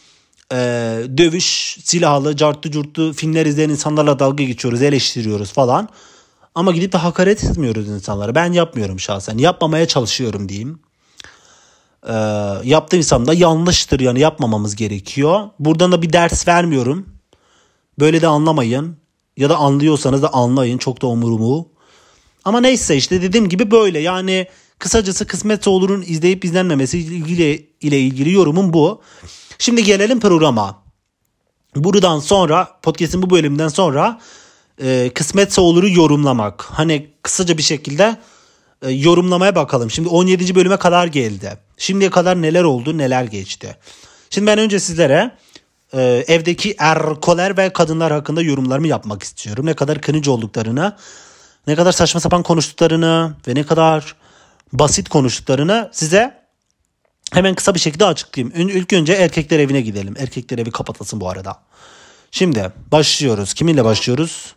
[0.53, 0.57] e,
[1.19, 5.89] dövüş, silahlı, cartlı curtlu filmler izleyen insanlarla dalga geçiyoruz, eleştiriyoruz falan.
[6.55, 8.35] Ama gidip de hakaret etmiyoruz insanlara.
[8.35, 9.39] Ben yapmıyorum şahsen.
[9.39, 10.81] Yapmamaya çalışıyorum diyeyim.
[12.09, 12.15] E,
[12.65, 15.49] yaptıysam da yanlıştır yani yapmamamız gerekiyor.
[15.59, 17.07] Buradan da bir ders vermiyorum.
[17.99, 18.97] Böyle de anlamayın.
[19.37, 20.79] Ya da anlıyorsanız da anlayın.
[20.79, 21.69] Çok da umurumu.
[22.45, 24.47] Ama neyse işte dediğim gibi böyle yani
[24.81, 29.03] Kısacası kısmetse olurun izleyip izlenmemesi ile, ile ilgili yorumum bu.
[29.59, 30.83] Şimdi gelelim programa.
[31.77, 34.21] Buradan sonra podcast'in bu bölümünden sonra
[34.83, 36.63] e, kısmetse oluru yorumlamak.
[36.63, 38.17] Hani kısaca bir şekilde
[38.83, 39.91] e, yorumlamaya bakalım.
[39.91, 40.55] Şimdi 17.
[40.55, 41.59] bölüme kadar geldi.
[41.77, 43.77] Şimdiye kadar neler oldu neler geçti.
[44.31, 45.37] Şimdi ben önce sizlere
[45.93, 49.67] e, evdeki erkoler ve kadınlar hakkında yorumlarımı yapmak istiyorum.
[49.67, 50.97] Ne kadar cringe olduklarını,
[51.67, 54.15] ne kadar saçma sapan konuştuklarını ve ne kadar
[54.73, 56.41] basit konuştuklarını size
[57.33, 58.71] hemen kısa bir şekilde açıklayayım.
[58.71, 60.15] İlk önce erkekler evine gidelim.
[60.19, 61.63] Erkekler evi kapatılsın bu arada.
[62.31, 63.55] Şimdi başlıyoruz.
[63.55, 64.55] Kiminle başlıyoruz?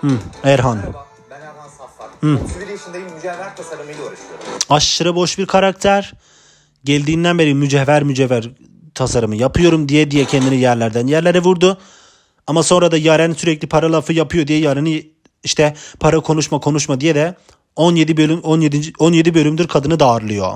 [0.00, 0.76] Hmm, Erhan.
[0.76, 2.22] Merhaba, ben Erhan Saffak.
[2.22, 2.36] Hmm.
[2.36, 4.44] 31 yaşındayım, mücevher tasarımıyla uğraşıyorum.
[4.70, 6.12] Aşırı boş bir karakter.
[6.84, 8.50] Geldiğinden beri mücevher mücevher
[8.94, 11.78] tasarımı yapıyorum diye diye kendini yerlerden yerlere vurdu.
[12.46, 15.13] Ama sonra da Yaren sürekli para lafı yapıyor diye Yaren'i
[15.44, 17.34] işte para konuşma konuşma diye de
[17.76, 20.52] 17 bölüm 17 17 bölümdür kadını darlıyor.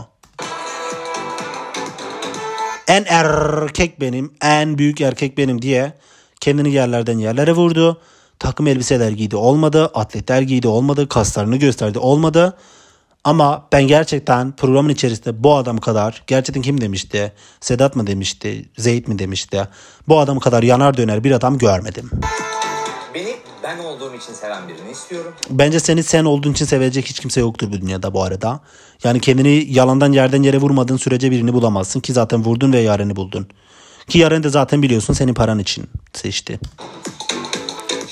[2.88, 5.92] En erkek benim, en büyük erkek benim diye
[6.40, 8.00] kendini yerlerden yerlere vurdu.
[8.38, 12.56] Takım elbiseler giydi olmadı, atletler giydi olmadı, kaslarını gösterdi olmadı.
[13.24, 17.32] Ama ben gerçekten programın içerisinde bu adam kadar gerçekten kim demişti?
[17.60, 18.68] Sedat mı demişti?
[18.78, 19.68] Zeyt mi demişti?
[20.08, 22.10] Bu adam kadar yanar döner bir adam görmedim.
[23.68, 25.34] Ben olduğum için seven birini istiyorum.
[25.50, 28.60] Bence seni sen olduğun için sevecek hiç kimse yoktur bu dünyada bu arada.
[29.04, 33.48] Yani kendini yalandan yerden yere vurmadığın sürece birini bulamazsın ki zaten vurdun ve yareni buldun.
[34.08, 36.60] Ki Yaren de zaten biliyorsun senin paran için seçti.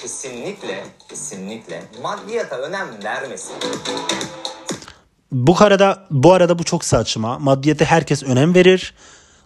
[0.03, 3.53] Kesinlikle, kesinlikle maddiyata önem vermesin.
[5.33, 7.39] Bu arada bu arada bu çok saçma.
[7.39, 8.95] Maddiyete herkes önem verir.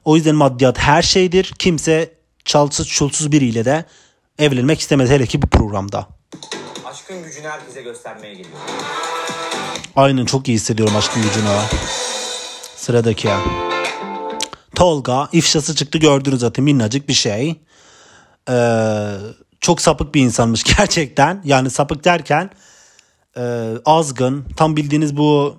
[0.05, 1.55] O yüzden maddiyat her şeydir.
[1.59, 3.85] Kimse çalsız çulsuz biriyle de
[4.41, 6.09] evlenmek istemez hele ki bu programda.
[6.85, 8.57] Aşkın gücünü herkese göstermeye geliyor.
[9.97, 11.47] Aynen çok iyi hissediyorum aşkın gücünü.
[12.77, 13.29] Sıradaki.
[14.75, 17.61] Tolga ifşası çıktı gördünüz zaten minnacık bir şey.
[18.51, 19.11] Ee,
[19.61, 21.43] çok sapık bir insanmış gerçekten.
[21.45, 22.51] Yani sapık derken
[23.37, 25.57] e, azgın tam bildiğiniz bu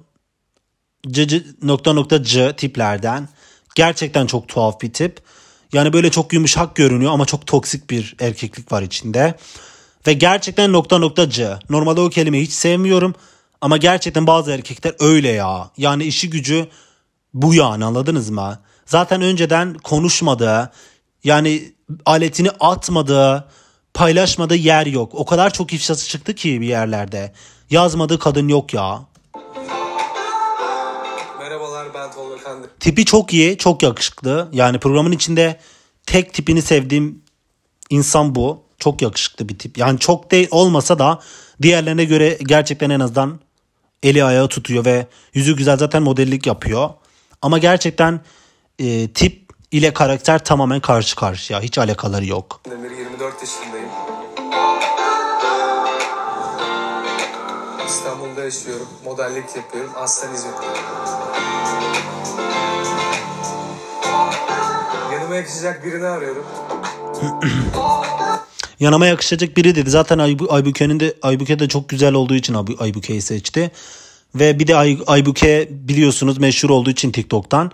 [1.08, 3.30] c, c, nokta nokta c tiplerden.
[3.76, 5.20] Gerçekten çok tuhaf bir tip.
[5.74, 9.36] Yani böyle çok yumuşak görünüyor ama çok toksik bir erkeklik var içinde.
[10.08, 11.58] Ve gerçekten nokta nokta c.
[11.70, 13.16] Normalde o kelimeyi hiç sevmiyorum.
[13.62, 15.72] Ama gerçekten bazı erkekler öyle ya.
[15.78, 16.68] Yani işi gücü
[17.34, 18.60] bu yani anladınız mı?
[18.86, 20.72] Zaten önceden konuşmadığı
[21.24, 21.74] yani
[22.06, 23.48] aletini atmadığı
[23.94, 25.16] paylaşmadığı yer yok.
[25.16, 27.34] O kadar çok ifşası çıktı ki bir yerlerde.
[27.70, 29.00] Yazmadığı kadın yok ya.
[32.44, 32.70] Kandı.
[32.80, 34.50] Tipi çok iyi, çok yakışıklı.
[34.52, 35.60] Yani programın içinde
[36.06, 37.22] tek tipini sevdiğim
[37.90, 38.64] insan bu.
[38.80, 39.78] Çok yakışıklı bir tip.
[39.78, 41.20] Yani çok değil olmasa da
[41.62, 43.40] diğerlerine göre gerçekten en azından
[44.04, 46.90] eli ayağı tutuyor ve yüzü güzel zaten modellik yapıyor.
[47.42, 48.22] Ama gerçekten
[48.80, 51.62] e, tip ile karakter tamamen karşı karşıya.
[51.62, 52.62] Hiç alakaları yok.
[52.70, 54.11] Demir 24 yaşındayım.
[57.92, 58.88] İstanbul'da yaşıyorum.
[59.06, 59.92] Modellik yapıyorum.
[59.96, 60.74] Aslen İzmit'teyim.
[65.14, 66.46] Yanıma yakışacak birini arıyorum.
[68.80, 69.90] Yanıma yakışacak biri dedi.
[69.90, 73.72] Zaten Aybüke'nin de Aybüke de çok güzel olduğu için Aybüke'yi seçti.
[74.36, 77.72] Ve bir de Ay, Aybüke biliyorsunuz meşhur olduğu için TikTok'tan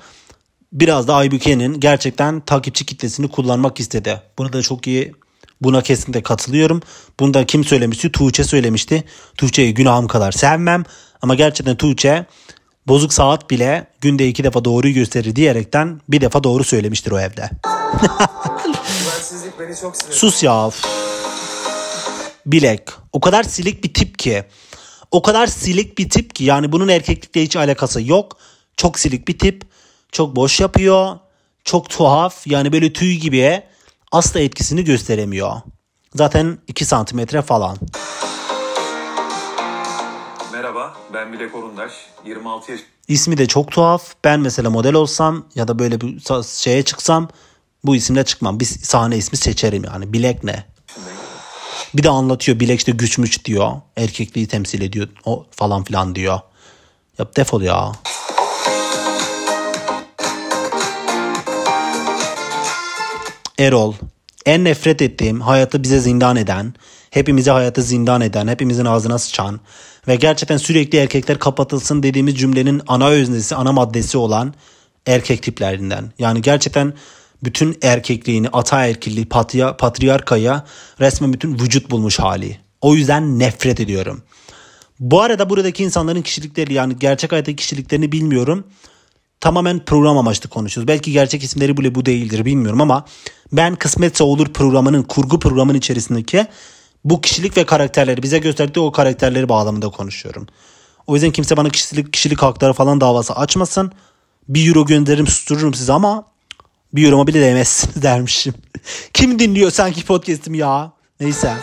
[0.74, 4.22] biraz da Aybüke'nin gerçekten takipçi kitlesini kullanmak istedi.
[4.38, 5.14] Bunu da çok iyi
[5.62, 6.82] buna kesinlikle katılıyorum.
[7.20, 8.12] Bunu da kim söylemişti?
[8.12, 9.04] Tuğçe söylemişti.
[9.38, 10.84] Tuğçe'yi günahım kadar sevmem.
[11.22, 12.26] Ama gerçekten Tuğçe
[12.88, 17.50] bozuk saat bile günde iki defa doğruyu gösterir diyerekten bir defa doğru söylemiştir o evde.
[20.10, 20.70] Sus ya.
[22.46, 22.82] Bilek.
[23.14, 24.44] O kadar silik bir tip ki.
[25.12, 28.38] O kadar silik bir tip ki yani bunun erkeklikle hiç alakası yok.
[28.78, 29.62] Çok silik bir tip.
[30.12, 31.16] Çok boş yapıyor.
[31.64, 32.48] Çok tuhaf.
[32.48, 33.64] Yani böyle tüy gibi
[34.12, 35.52] asla etkisini gösteremiyor.
[36.16, 37.78] Zaten 2 santimetre falan.
[40.52, 41.92] Merhaba, ben Bilek Orundaş.
[42.26, 44.14] 26 yaş İsmi de çok tuhaf.
[44.24, 47.30] Ben mesela model olsam ya da böyle bir şeye çıksam
[47.84, 48.60] bu isimle çıkmam.
[48.60, 50.14] Bir sahne ismi seçerim yani.
[50.14, 50.64] Bilek ne?
[51.94, 52.60] Bir de anlatıyor.
[52.60, 53.72] Bilek işte güçmüş diyor.
[53.98, 55.08] Erkekliği temsil ediyor.
[55.26, 56.40] O falan filan diyor.
[57.20, 57.92] Yap defol ya.
[63.60, 63.94] Erol.
[64.46, 66.74] En nefret ettiğim, hayatı bize zindan eden,
[67.10, 69.60] hepimize hayatı zindan eden, hepimizin ağzına sıçan
[70.08, 74.54] ve gerçekten sürekli erkekler kapatılsın dediğimiz cümlenin ana öznesi, ana maddesi olan
[75.06, 76.12] erkek tiplerinden.
[76.20, 76.94] Yani gerçekten
[77.44, 80.66] bütün erkekliğini, ataerkilliği, patria, patriarkaya
[81.00, 82.58] resmen bütün vücut bulmuş hali.
[82.82, 84.24] O yüzden nefret ediyorum.
[85.00, 88.68] Bu arada buradaki insanların kişilikleri yani gerçek hayattaki kişiliklerini bilmiyorum.
[89.40, 90.88] Tamamen program amaçlı konuşuyoruz.
[90.88, 93.06] Belki gerçek isimleri bile bu değildir bilmiyorum ama
[93.52, 96.48] ben Kısmetse Olur programının kurgu programın içerisindeki
[97.04, 100.48] bu kişilik ve karakterleri bize gösterdiği o karakterleri bağlamında konuşuyorum.
[101.08, 103.92] O yüzden kimse bana kişilik kişilik hakları falan davası açmasın.
[104.48, 106.26] Bir euro gönderirim sustururum sizi ama
[106.94, 108.54] bir euroma bile değmezsiniz dermişim.
[109.14, 110.92] Kim dinliyor sanki podcast'imi ya?
[111.20, 111.54] Neyse.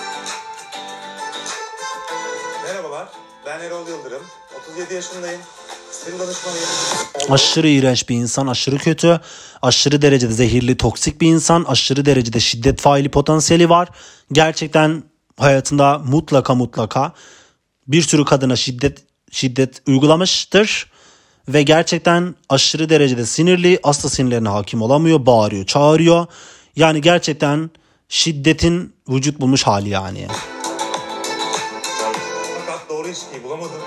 [2.64, 3.09] Merhabalar,
[3.47, 4.23] ben Erol Yıldırım.
[4.70, 5.40] 37 yaşındayım.
[7.31, 9.21] Aşırı iğrenç bir insan, aşırı kötü,
[9.62, 13.88] aşırı derecede zehirli, toksik bir insan, aşırı derecede şiddet faili potansiyeli var.
[14.33, 15.03] Gerçekten
[15.38, 17.12] hayatında mutlaka mutlaka
[17.88, 18.99] bir sürü kadına şiddet
[19.31, 20.90] şiddet uygulamıştır
[21.49, 23.81] Ve gerçekten aşırı derecede sinirli.
[23.83, 25.27] Asla sinirlerine hakim olamıyor.
[25.27, 26.27] Bağırıyor, çağırıyor.
[26.77, 27.71] Yani gerçekten
[28.09, 30.27] şiddetin vücut bulmuş hali yani.
[32.61, 33.84] Fakat doğru ilişkiyi bulamadım.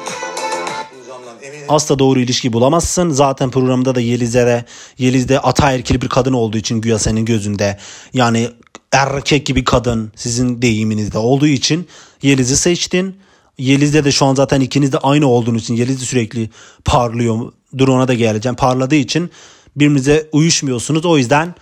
[1.69, 3.09] Asla doğru ilişki bulamazsın.
[3.09, 4.65] Zaten programda da Yeliz'e de
[4.97, 7.77] Yeliz'de ataerkil bir kadın olduğu için güya senin gözünde
[8.13, 8.49] yani
[8.91, 11.87] erkek gibi kadın sizin deyiminizde olduğu için
[12.21, 13.15] Yeliz'i seçtin.
[13.57, 16.49] Yeliz'de de şu an zaten ikiniz de aynı olduğunuz için Yeliz sürekli
[16.85, 17.53] parlıyor.
[17.77, 18.55] Dur ona da geleceğim.
[18.55, 19.31] Parladığı için
[19.75, 21.05] birbirinize uyuşmuyorsunuz.
[21.05, 21.55] O yüzden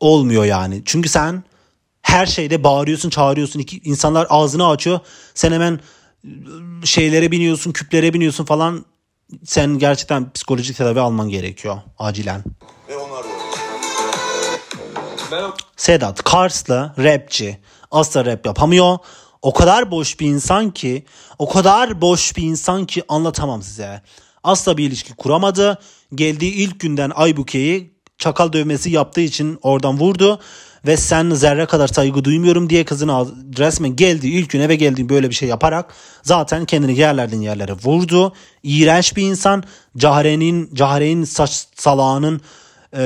[0.00, 0.82] olmuyor yani.
[0.84, 1.42] Çünkü sen
[2.02, 3.60] her şeyde bağırıyorsun, çağırıyorsun.
[3.60, 5.00] İki, insanlar ağzını açıyor.
[5.34, 5.80] Sen hemen
[6.84, 8.84] şeylere biniyorsun, küplere biniyorsun falan.
[9.44, 12.44] Sen gerçekten psikolojik tedavi alman gerekiyor acilen.
[12.88, 13.40] Ve onu arıyorum.
[15.32, 17.58] Ben o Sedat Karslı rapçi.
[17.90, 18.98] Asla rap yapamıyor.
[19.42, 21.04] O kadar boş bir insan ki,
[21.38, 24.02] o kadar boş bir insan ki anlatamam size.
[24.44, 25.78] Asla bir ilişki kuramadı.
[26.14, 30.40] Geldiği ilk günden Aybuke'yi çakal dövmesi yaptığı için oradan vurdu.
[30.86, 33.08] Ve sen zerre kadar saygı duymuyorum diye kızın
[33.58, 38.32] resmen geldiği ilk gün eve geldiği böyle bir şey yaparak zaten kendini yerlerden yerlere vurdu.
[38.62, 39.64] İğrenç bir insan.
[39.96, 42.40] Cahre'nin, Cahre'nin saç salağının
[42.96, 43.02] e,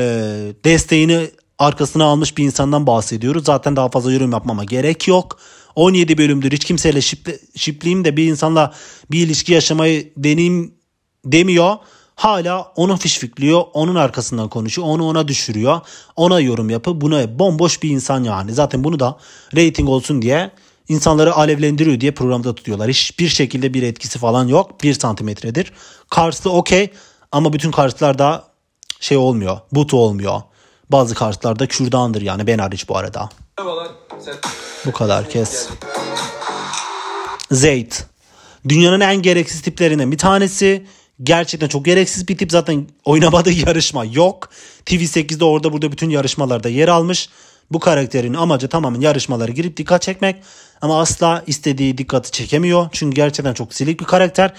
[0.65, 3.45] desteğini arkasına almış bir insandan bahsediyoruz.
[3.45, 5.39] Zaten daha fazla yorum yapmama gerek yok.
[5.77, 8.75] 17 bölümdür hiç kimseyle şiple, şipleyeyim de bir insanla
[9.11, 10.75] bir ilişki yaşamayı deneyim
[11.25, 11.77] demiyor.
[12.14, 15.81] Hala onu fişfikliyor, onun arkasından konuşuyor, onu ona düşürüyor,
[16.16, 18.53] ona yorum yapıp buna bomboş bir insan yani.
[18.53, 19.18] Zaten bunu da
[19.57, 20.50] reyting olsun diye
[20.88, 22.90] insanları alevlendiriyor diye programda tutuyorlar.
[22.90, 24.83] Hiçbir şekilde bir etkisi falan yok.
[24.83, 25.72] Bir santimetredir.
[26.11, 26.90] Karslı okey
[27.33, 28.44] ama bütün Karslılar da
[29.00, 29.59] şey olmuyor.
[29.72, 30.42] Butu olmuyor.
[30.90, 33.29] Bazı Karslılar da kürdandır yani ben hariç bu arada.
[34.87, 35.68] Bu kadar kes.
[37.50, 38.07] Zeyt.
[38.68, 40.87] Dünyanın en gereksiz tiplerinden bir tanesi.
[41.22, 42.50] Gerçekten çok gereksiz bir tip.
[42.50, 44.50] Zaten oynamadığı yarışma yok.
[44.87, 47.29] TV8'de orada burada bütün yarışmalarda yer almış.
[47.70, 50.37] Bu karakterin amacı tamamen yarışmalara girip dikkat çekmek.
[50.81, 52.88] Ama asla istediği dikkati çekemiyor.
[52.92, 54.53] Çünkü gerçekten çok silik bir karakter.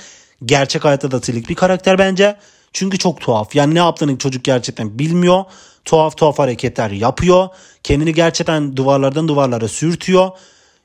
[0.46, 2.38] Gerçek hayatta da silik bir karakter bence.
[2.74, 3.56] Çünkü çok tuhaf.
[3.56, 5.44] Yani ne yaptığını çocuk gerçekten bilmiyor.
[5.86, 7.50] Tuhaf tuhaf hareketler yapıyor.
[7.84, 10.30] Kendini gerçekten duvarlardan duvarlara sürtüyor.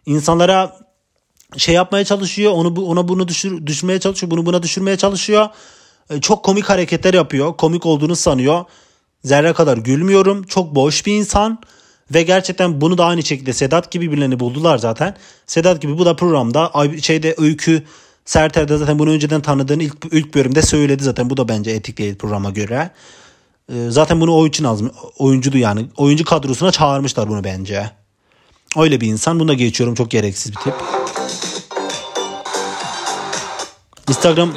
[0.06, 0.76] İnsanlara
[1.56, 2.52] şey yapmaya çalışıyor.
[2.52, 4.30] Onu ona bunu düşür, düşürmeye çalışıyor.
[4.30, 5.48] Bunu buna düşürmeye çalışıyor.
[6.10, 7.56] E, Çok komik hareketler yapıyor.
[7.56, 8.64] Komik olduğunu sanıyor.
[9.24, 10.42] Zerre kadar gülmüyorum.
[10.42, 11.58] Çok boş bir insan.
[12.14, 15.16] Ve gerçekten bunu da aynı şekilde Sedat gibi birilerini buldular zaten.
[15.46, 17.82] Sedat gibi bu da programda şeyde öykü
[18.24, 21.30] Serter'de zaten bunu önceden tanıdığını ilk, ilk bölümde söyledi zaten.
[21.30, 22.90] Bu da bence etik değil programa göre.
[23.72, 24.82] E, Zaten bunu o için az
[25.18, 25.86] oyuncudu yani.
[25.96, 27.90] Oyuncu kadrosuna çağırmışlar bunu bence.
[28.76, 29.40] Öyle bir insan.
[29.40, 29.94] Bunu da geçiyorum.
[29.94, 30.74] Çok gereksiz bir tip.
[34.10, 34.54] Instagram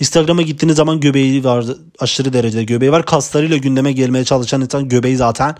[0.00, 1.64] Instagram'a gittiğiniz zaman göbeği var.
[1.98, 3.06] Aşırı derecede göbeği var.
[3.06, 5.56] Kaslarıyla gündeme gelmeye çalışan insan göbeği zaten.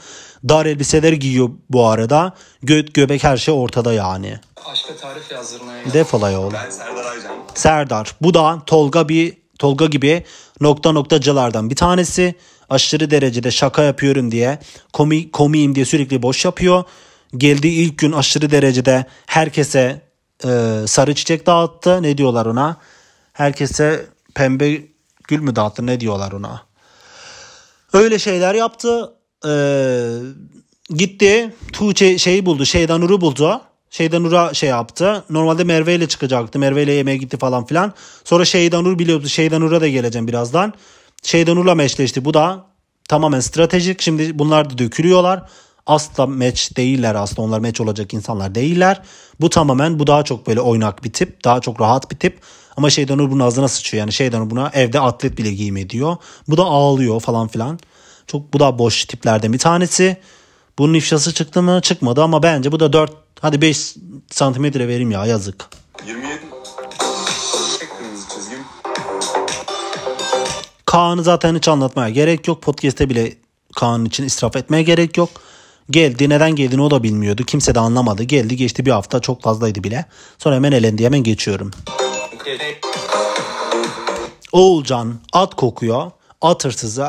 [0.49, 2.35] Dar elbiseler giyiyor bu arada.
[2.63, 4.39] Göt göbek her şey ortada yani.
[4.67, 5.93] Aşka tarif yazdırmaya geldim.
[5.95, 6.53] Defola yol.
[6.53, 7.33] Ben Serdar Aycan.
[7.55, 8.15] Serdar.
[8.21, 10.25] Bu da Tolga bir Tolga gibi
[10.61, 12.35] nokta noktacılardan bir tanesi.
[12.71, 14.59] Aşırı derecede şaka yapıyorum diye,
[14.93, 16.85] komi, komiyim diye sürekli boş yapıyor.
[17.37, 20.01] Geldiği ilk gün aşırı derecede herkese
[20.45, 22.03] e, sarı çiçek dağıttı.
[22.03, 22.77] Ne diyorlar ona?
[23.35, 24.83] Herkese pembe
[25.29, 25.87] gül mü dağıttı?
[25.87, 26.63] Ne diyorlar ona?
[27.93, 29.15] Öyle şeyler yaptı.
[29.47, 30.09] Ee,
[30.91, 31.55] gitti.
[31.73, 32.65] Tuğçe şeyi buldu.
[32.65, 33.61] Şeydan Nur'u buldu.
[33.91, 35.25] Şeydan Nur'a şey yaptı.
[35.31, 36.59] Normalde Merve ile çıkacaktı.
[36.59, 37.93] Merve ile yemeğe gitti falan filan.
[38.25, 39.29] Sonra Şeydan Nur biliyordu.
[39.29, 40.73] Şeydan Nur'a da geleceğim birazdan.
[41.23, 42.25] Şeydan Nur'la meşleşti.
[42.25, 42.67] Bu da
[43.09, 44.03] tamamen stratejik.
[44.03, 45.43] Şimdi bunlar da dökülüyorlar.
[45.87, 47.43] Asla meç değiller aslında.
[47.43, 49.03] Onlar meç olacak insanlar değiller.
[49.41, 51.45] Bu tamamen bu daha çok böyle oynak bir tip.
[51.45, 52.41] Daha çok rahat bir tip.
[52.77, 53.99] Ama Şeydan Nur bunun ağzına sıçıyor.
[54.01, 56.17] Yani Şeydan Nur buna evde atlet bile giyme diyor.
[56.49, 57.79] Bu da ağlıyor falan filan.
[58.27, 60.17] Çok bu da boş tiplerden bir tanesi.
[60.79, 61.81] Bunun ifşası çıktı mı?
[61.83, 63.95] Çıkmadı ama bence bu da 4 hadi 5
[64.31, 65.69] santimetre vereyim ya yazık.
[66.07, 66.41] 27.
[67.79, 68.59] Tek kırmızı çizgim.
[70.87, 72.63] Kaan'ı zaten hiç anlatmaya gerek yok.
[72.63, 73.33] Podcast'te bile
[73.77, 75.29] Kaan için israf etmeye gerek yok.
[75.91, 77.43] Geldi neden geldiğini o da bilmiyordu.
[77.47, 78.23] Kimse de anlamadı.
[78.23, 80.05] Geldi geçti bir hafta çok fazlaydı bile.
[80.39, 81.71] Sonra hemen elendi hemen geçiyorum.
[84.53, 86.11] Oğulcan at kokuyor.
[86.41, 87.09] At hırsızı.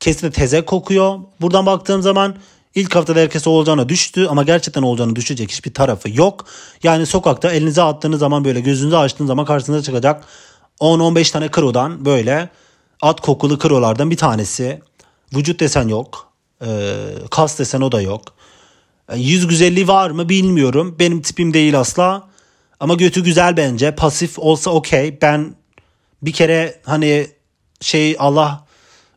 [0.00, 1.18] Kesinlikle tezek kokuyor.
[1.40, 2.36] Buradan baktığım zaman
[2.74, 6.44] ilk haftada herkes Oğulcan'a düştü ama gerçekten Oğulcan'a düşecek hiçbir tarafı yok.
[6.82, 10.24] Yani sokakta elinize attığınız zaman böyle gözünüzü açtığınız zaman karşınıza çıkacak
[10.80, 12.48] 10-15 tane krodan böyle
[13.02, 14.82] at kokulu krolardan bir tanesi.
[15.34, 16.28] Vücut desen yok.
[16.66, 16.94] Ee,
[17.30, 18.22] kas desen o da yok.
[19.08, 20.96] E, Yüz güzelliği var mı bilmiyorum.
[20.98, 22.31] Benim tipim değil asla.
[22.82, 23.94] Ama götü güzel bence.
[23.94, 25.18] Pasif olsa okey.
[25.22, 25.54] Ben
[26.22, 27.26] bir kere hani
[27.80, 28.64] şey Allah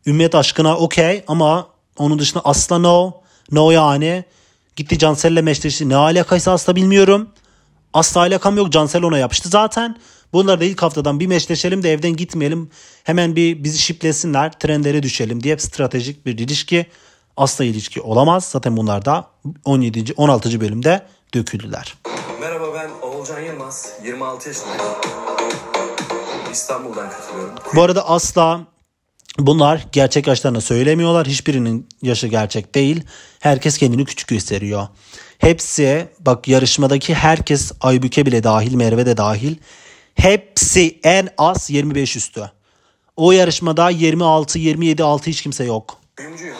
[0.06, 3.12] ümmet aşkına okey ama onun dışında asla no.
[3.50, 4.24] No yani.
[4.76, 5.88] Gitti Cansel'le meşleşti.
[5.88, 7.28] Ne alakaysa asla bilmiyorum.
[7.94, 8.72] Asla alakam yok.
[8.72, 9.96] Cansel ona yapıştı zaten.
[10.32, 12.70] Bunlar da ilk haftadan bir meşleşelim de evden gitmeyelim.
[13.04, 14.52] Hemen bir bizi şiplesinler.
[14.58, 16.86] Trendlere düşelim diye stratejik bir ilişki.
[17.36, 18.44] Asla ilişki olamaz.
[18.44, 19.30] Zaten bunlar da
[19.64, 20.12] 17.
[20.16, 20.60] 16.
[20.60, 21.94] bölümde döküldüler.
[22.40, 23.92] Merhaba ben Oğulcan Yılmaz.
[24.04, 24.82] 26 yaşındayım.
[26.52, 27.54] İstanbul'dan katılıyorum.
[27.74, 28.60] Bu arada asla
[29.38, 31.26] bunlar gerçek yaşlarını söylemiyorlar.
[31.26, 33.04] Hiçbirinin yaşı gerçek değil.
[33.40, 34.88] Herkes kendini küçük gösteriyor.
[35.38, 39.56] Hepsi bak yarışmadaki herkes Aybüke bile dahil Merve de dahil.
[40.14, 42.50] Hepsi en az 25 üstü.
[43.16, 46.00] O yarışmada 26, 27, 6 hiç kimse yok.
[46.20, 46.56] Oyuncuyum.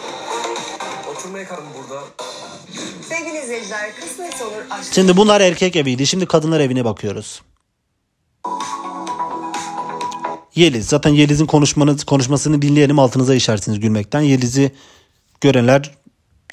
[4.91, 6.07] Şimdi bunlar erkek eviydi.
[6.07, 7.41] Şimdi kadınlar evine bakıyoruz.
[10.55, 10.87] Yeliz.
[10.87, 14.21] Zaten Yeliz'in konuşmanız, konuşmasını dinleyelim altınıza işersiniz gülmekten.
[14.21, 14.71] Yeliz'i
[15.41, 15.91] görenler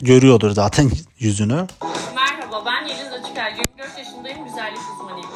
[0.01, 1.67] görüyordur zaten yüzünü.
[2.15, 3.51] Merhaba ben Yeliz Açıker.
[3.51, 4.45] 24 yaşındayım.
[4.45, 5.29] Güzellik uzmanıyım.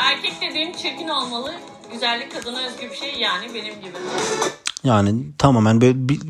[0.00, 1.54] Erkek dediğim çirkin olmalı.
[1.92, 3.96] Güzellik kadına özgü bir şey yani benim gibi.
[4.84, 5.80] Yani tamamen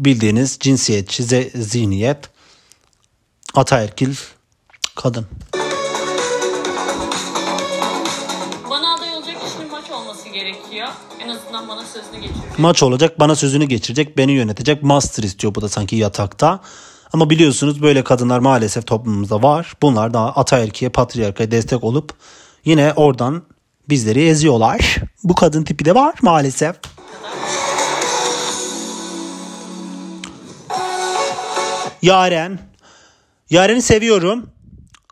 [0.05, 1.24] bildiğiniz cinsiyetçi
[1.55, 2.36] zihniyet.
[3.57, 4.14] Ataerkil
[4.94, 5.26] kadın.
[8.70, 10.88] Bana aday olacak kişinin maç olması gerekiyor.
[11.20, 12.59] En azından bana sözünü geçirecek.
[12.59, 16.61] Maç olacak bana sözünü geçirecek beni yönetecek master istiyor bu da sanki yatakta.
[17.12, 19.74] Ama biliyorsunuz böyle kadınlar maalesef toplumumuzda var.
[19.82, 22.12] Bunlar da ataerkiye patriarkaya destek olup
[22.64, 23.42] yine oradan
[23.88, 24.96] bizleri eziyorlar.
[25.24, 26.76] Bu kadın tipi de var maalesef.
[32.02, 32.76] Yaren.
[33.51, 34.51] Yaren'i seviyorum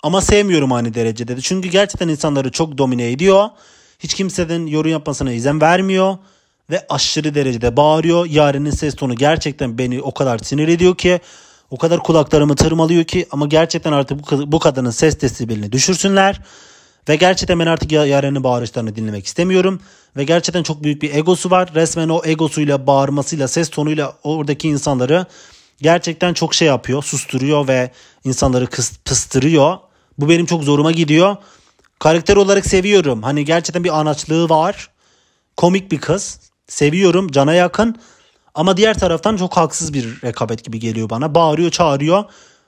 [0.03, 1.41] ama sevmiyorum aynı derecede de.
[1.41, 3.49] Çünkü gerçekten insanları çok domine ediyor.
[3.99, 6.18] Hiç kimsenin yorum yapmasına izin vermiyor.
[6.70, 8.26] Ve aşırı derecede bağırıyor.
[8.26, 11.20] Yaren'in ses tonu gerçekten beni o kadar sinir ediyor ki.
[11.70, 13.26] O kadar kulaklarımı tırmalıyor ki.
[13.30, 16.41] Ama gerçekten artık bu, bu kadının ses desibelini düşürsünler.
[17.09, 19.80] Ve gerçekten ben artık Ya- Yaren'in bağırışlarını dinlemek istemiyorum.
[20.16, 21.70] Ve gerçekten çok büyük bir egosu var.
[21.74, 25.26] Resmen o egosuyla, bağırmasıyla, ses tonuyla oradaki insanları
[25.79, 27.03] gerçekten çok şey yapıyor.
[27.03, 27.91] Susturuyor ve
[28.25, 29.79] insanları kıs- pıstırıyor.
[30.18, 31.37] Bu benim çok zoruma gidiyor.
[31.99, 33.22] Karakter olarak seviyorum.
[33.22, 34.91] Hani gerçekten bir anaçlığı var.
[35.57, 36.41] Komik bir kız.
[36.68, 37.29] Seviyorum.
[37.31, 37.97] Cana yakın.
[38.55, 41.35] Ama diğer taraftan çok haksız bir rekabet gibi geliyor bana.
[41.35, 42.25] Bağırıyor, çağırıyor.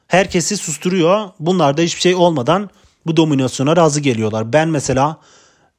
[0.06, 1.28] Herkesi susturuyor.
[1.40, 2.70] Bunlar da hiçbir şey olmadan
[3.06, 4.52] bu dominasyona razı geliyorlar.
[4.52, 5.16] Ben mesela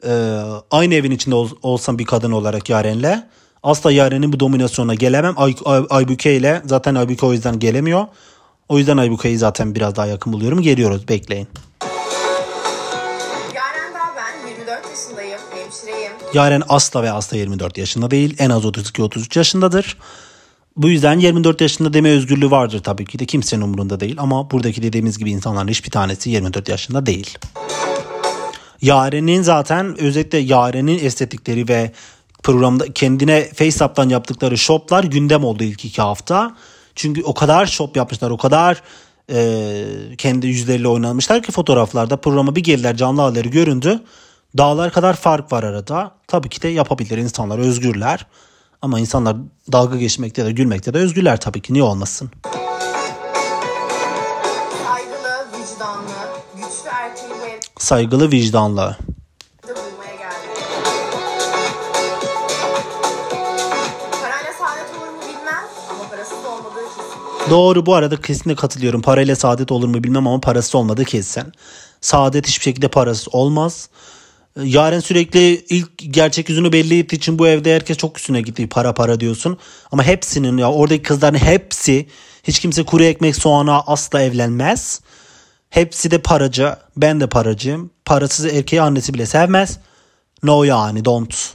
[0.05, 3.28] e, aynı evin içinde ol- olsam bir kadın olarak Yaren'le
[3.63, 5.33] asla Yaren'in bu dominasyona gelemem.
[5.37, 8.05] Ay, Ay, Aybüke ile zaten Aybüke o yüzden gelemiyor.
[8.69, 10.61] O yüzden Aybüke'yi zaten biraz daha yakın buluyorum.
[10.61, 11.47] Geliyoruz bekleyin.
[13.55, 16.11] Yaren daha ben, 24 yaşındayım, hemşireyim.
[16.33, 18.35] Yaren asla ve asla 24 yaşında değil.
[18.39, 19.97] En az 32-33 yaşındadır.
[20.77, 24.15] Bu yüzden 24 yaşında deme özgürlüğü vardır tabii ki de kimsenin umurunda değil.
[24.19, 27.37] Ama buradaki dediğimiz gibi insanların hiçbir tanesi 24 yaşında değil.
[28.81, 31.91] Yaren'in zaten özellikle Yaren'in estetikleri ve
[32.47, 36.55] programda kendine FaceApp'tan yaptıkları shoplar gündem oldu ilk iki hafta.
[36.95, 38.83] Çünkü o kadar shop yapmışlar o kadar
[39.31, 39.85] e,
[40.17, 43.99] kendi yüzleriyle oynanmışlar ki fotoğraflarda programa bir geldiler canlı halleri göründü.
[44.57, 46.11] Dağlar kadar fark var arada.
[46.27, 48.25] Tabii ki de yapabilir insanlar özgürler.
[48.81, 49.37] Ama insanlar
[49.71, 52.31] dalga geçmekte de gülmekte de özgürler tabii ki niye olmasın.
[54.85, 56.13] Saygılı, vicdanlı,
[56.55, 58.97] güçlü erkeği evde Saygılı vicdanlı.
[67.49, 69.01] Doğru bu arada kesinlikle katılıyorum.
[69.01, 71.43] Parayla saadet olur mu bilmem ama parası olmadı kesin.
[72.01, 73.89] Saadet hiçbir şekilde parasız olmaz.
[74.63, 78.67] Yaren sürekli ilk gerçek yüzünü belli ettiği için bu evde herkes çok üstüne gitti.
[78.69, 79.57] Para para diyorsun.
[79.91, 82.07] Ama hepsinin ya oradaki kızların hepsi
[82.43, 85.01] hiç kimse kuru ekmek soğana asla evlenmez.
[85.69, 86.75] Hepsi de paracı.
[86.97, 87.91] Ben de paracıyım.
[88.05, 89.79] Parasız erkeği annesi bile sevmez.
[90.43, 91.53] No yani don't.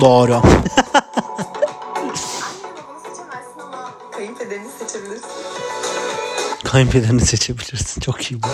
[0.00, 0.42] Doğru.
[4.12, 5.28] Kayınpederini seçebilirsin.
[6.64, 8.00] Kayınpederini seçebilirsin.
[8.00, 8.46] Çok iyi bu.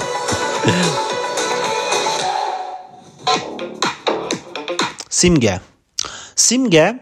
[5.11, 5.61] Simge.
[6.37, 7.01] Simge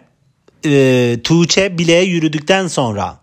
[0.65, 3.21] e, Tuğçe bileğe yürüdükten sonra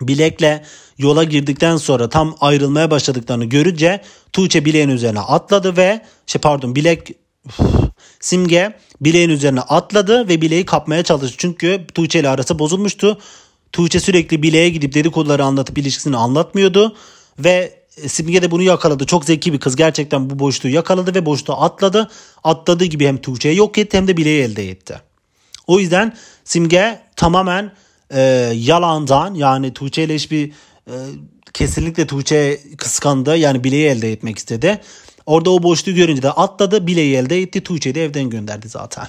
[0.00, 0.64] bilekle
[0.98, 7.10] yola girdikten sonra tam ayrılmaya başladıklarını görünce Tuğçe bileğin üzerine atladı ve şey pardon bilek
[7.46, 7.87] Üf.
[8.20, 11.36] Simge bileğin üzerine atladı ve bileği kapmaya çalıştı.
[11.38, 13.18] Çünkü Tuğçe ile arası bozulmuştu.
[13.72, 16.96] Tuğçe sürekli bileğe gidip dedikoduları anlatıp ilişkisini anlatmıyordu.
[17.38, 19.06] Ve e, Simge de bunu yakaladı.
[19.06, 19.76] Çok zeki bir kız.
[19.76, 22.10] Gerçekten bu boşluğu yakaladı ve boşluğu atladı.
[22.44, 25.00] Atladığı gibi hem Tuğçe'yi yok etti hem de bileği elde etti.
[25.66, 27.72] O yüzden Simge tamamen
[28.10, 28.20] e,
[28.54, 30.52] yalandan yani Tuğçe ile hiçbir
[30.86, 30.94] e,
[31.52, 33.36] kesinlikle Tuğçe kıskandı.
[33.36, 34.80] Yani bileği elde etmek istedi.
[35.28, 37.60] Orada o boşluğu görünce de atladı bileği elde etti.
[37.60, 39.06] Tuğçe'yi de evden gönderdi zaten.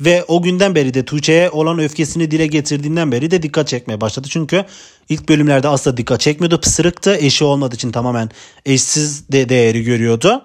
[0.00, 4.28] Ve o günden beri de Tuğçe'ye olan öfkesini dile getirdiğinden beri de dikkat çekmeye başladı.
[4.30, 4.64] Çünkü
[5.08, 6.60] ilk bölümlerde asla dikkat çekmiyordu.
[6.60, 7.16] Pısırıktı.
[7.16, 8.30] Eşi olmadığı için tamamen
[8.66, 10.44] eşsiz de değeri görüyordu.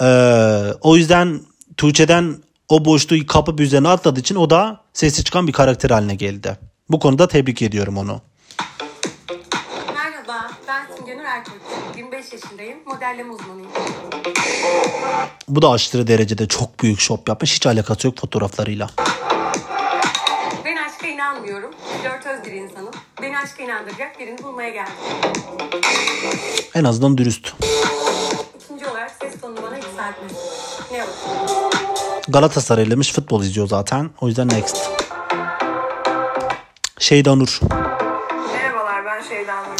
[0.00, 0.04] Ee,
[0.80, 1.40] o yüzden
[1.76, 2.36] Tuğçe'den
[2.68, 6.58] o boşluğu kapıp üzerine atladığı için o da sesi çıkan bir karakter haline geldi.
[6.88, 8.20] Bu konuda tebrik ediyorum onu.
[9.94, 11.69] Merhaba, ben Simgenur Erkek.
[12.20, 13.70] 25 yaşındayım, modelleme uzmanıyım.
[15.48, 17.54] Bu da aşırı derecede çok büyük şop yapmış.
[17.54, 18.90] Hiç alakası yok fotoğraflarıyla.
[20.64, 21.70] Ben aşka inanmıyorum.
[22.02, 22.90] Flörtöz bir insanım.
[23.22, 24.92] Beni aşka inandıracak birini bulmaya geldim.
[26.74, 27.54] En azından dürüst.
[28.64, 30.28] İkinci olarak ses tonunu bana yükseltme.
[30.92, 31.70] Ne olur?
[32.28, 34.10] Galatasaraylıymış futbol izliyor zaten.
[34.20, 34.90] O yüzden next.
[36.98, 37.60] Şeyda Nur.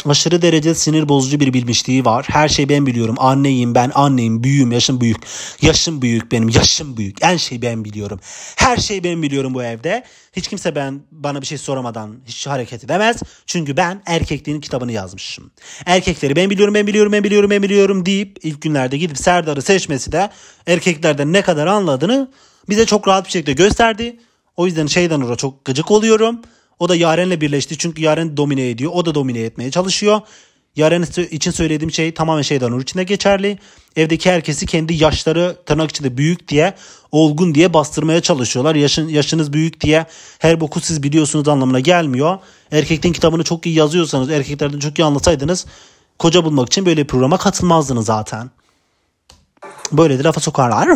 [0.05, 2.25] Aşırı derece sinir bozucu bir bilmişliği var.
[2.29, 3.15] Her şeyi ben biliyorum.
[3.19, 4.43] Anneyim ben anneyim.
[4.43, 5.17] Büyüğüm yaşım büyük.
[5.61, 6.49] Yaşım büyük benim.
[6.49, 7.23] Yaşım büyük.
[7.23, 8.19] En şeyi ben biliyorum.
[8.55, 10.03] Her şeyi ben biliyorum bu evde.
[10.33, 13.17] Hiç kimse ben bana bir şey soramadan hiç hareket edemez.
[13.45, 15.51] Çünkü ben erkekliğin kitabını yazmışım.
[15.85, 20.11] Erkekleri ben biliyorum ben biliyorum ben biliyorum ben biliyorum deyip ilk günlerde gidip Serdar'ı seçmesi
[20.11, 20.29] de
[20.67, 22.31] erkeklerden ne kadar anladığını
[22.69, 24.19] bize çok rahat bir şekilde gösterdi.
[24.57, 26.41] O yüzden Şeyda Nur'a çok gıcık oluyorum.
[26.81, 28.91] O da Yaren'le birleşti çünkü Yaren domine ediyor.
[28.93, 30.21] O da domine etmeye çalışıyor.
[30.75, 33.59] Yaren için söylediğim şey tamamen Şeyda Nur için de geçerli.
[33.95, 36.73] Evdeki herkesi kendi yaşları tırnak içinde büyük diye,
[37.11, 38.75] olgun diye bastırmaya çalışıyorlar.
[38.75, 40.05] Yaşın, yaşınız büyük diye
[40.39, 42.37] her boku siz biliyorsunuz anlamına gelmiyor.
[42.71, 45.65] Erkekliğin kitabını çok iyi yazıyorsanız, erkeklerden çok iyi anlatsaydınız
[46.19, 48.49] koca bulmak için böyle programa katılmazdınız zaten.
[49.91, 50.89] Böyle de lafa sokarlar.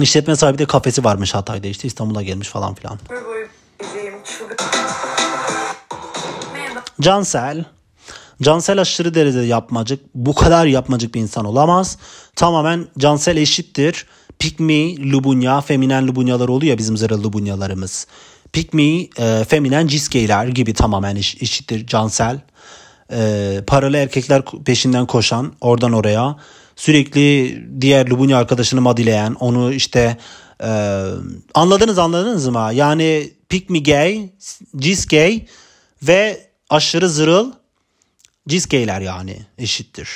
[0.00, 2.98] İşletme sahibi de kafesi varmış Hatay'da işte İstanbul'a gelmiş falan filan.
[7.00, 7.64] Cansel.
[8.42, 10.00] Cansel aşırı derecede yapmacık.
[10.14, 11.98] Bu kadar yapmacık bir insan olamaz.
[12.36, 14.06] Tamamen Cansel eşittir.
[14.38, 18.06] Pick me, Lubunya, feminen Lubunyalar oluyor bizim zırhlı Lubunyalarımız.
[18.52, 22.40] Pick me, e, feminen Ciskeyler gibi tamamen eş, eşittir Cansel.
[23.12, 26.36] E, paralı erkekler peşinden koşan oradan oraya.
[26.82, 30.16] Sürekli diğer Lubunya arkadaşını madileyen onu işte
[30.62, 31.02] e,
[31.54, 32.70] anladınız anladınız mı?
[32.74, 34.30] Yani pick me gay,
[34.76, 35.46] Ciskey
[36.02, 37.52] ve aşırı zırıl
[38.48, 40.08] Ciskeyler yani eşittir.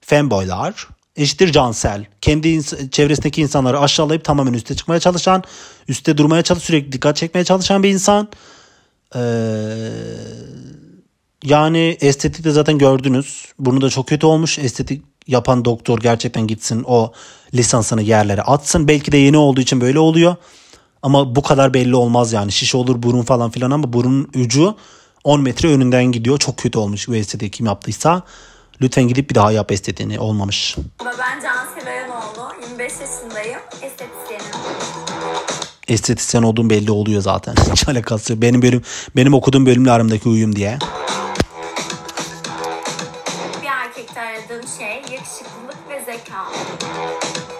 [0.00, 2.06] Femboylar eşittir Cansel.
[2.20, 5.42] Kendi ins- çevresindeki insanları aşağılayıp tamamen üste çıkmaya çalışan,
[5.88, 8.28] üste durmaya çalış, sürekli dikkat çekmeye çalışan bir insan.
[9.16, 9.20] Ee,
[11.44, 13.44] yani estetik de zaten gördünüz.
[13.58, 14.58] Bunu da çok kötü olmuş.
[14.58, 17.12] Estetik yapan doktor gerçekten gitsin o
[17.54, 18.88] lisansını yerlere atsın.
[18.88, 20.36] Belki de yeni olduğu için böyle oluyor.
[21.02, 22.52] Ama bu kadar belli olmaz yani.
[22.52, 24.76] Şiş olur burun falan filan ama burun ucu
[25.24, 26.38] 10 metre önünden gidiyor.
[26.38, 28.22] Çok kötü olmuş estetiği kim yaptıysa.
[28.82, 30.20] Lütfen gidip bir daha yap estetiğini.
[30.20, 30.76] Olmamış.
[31.04, 34.54] Ben Cansel Ayanoğlu, 25 yaşındayım, estetisyenim.
[35.88, 37.54] Estetisyen olduğum belli oluyor zaten.
[37.72, 38.42] Hiç alakası yok.
[38.42, 38.82] Benim bölüm
[39.16, 40.78] benim okuduğum bölümle aramdaki uyum diye.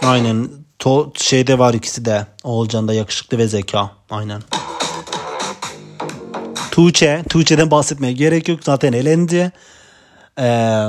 [0.05, 0.49] Aynen.
[0.79, 2.27] To şeyde var ikisi de.
[2.45, 3.91] Oğulcan'da yakışıklı ve zeka.
[4.11, 4.43] Aynen.
[6.71, 7.23] Tuğçe.
[7.29, 8.61] Tuğçe'den bahsetmeye gerek yok.
[8.65, 9.53] Zaten elendi.
[10.39, 10.85] Ee,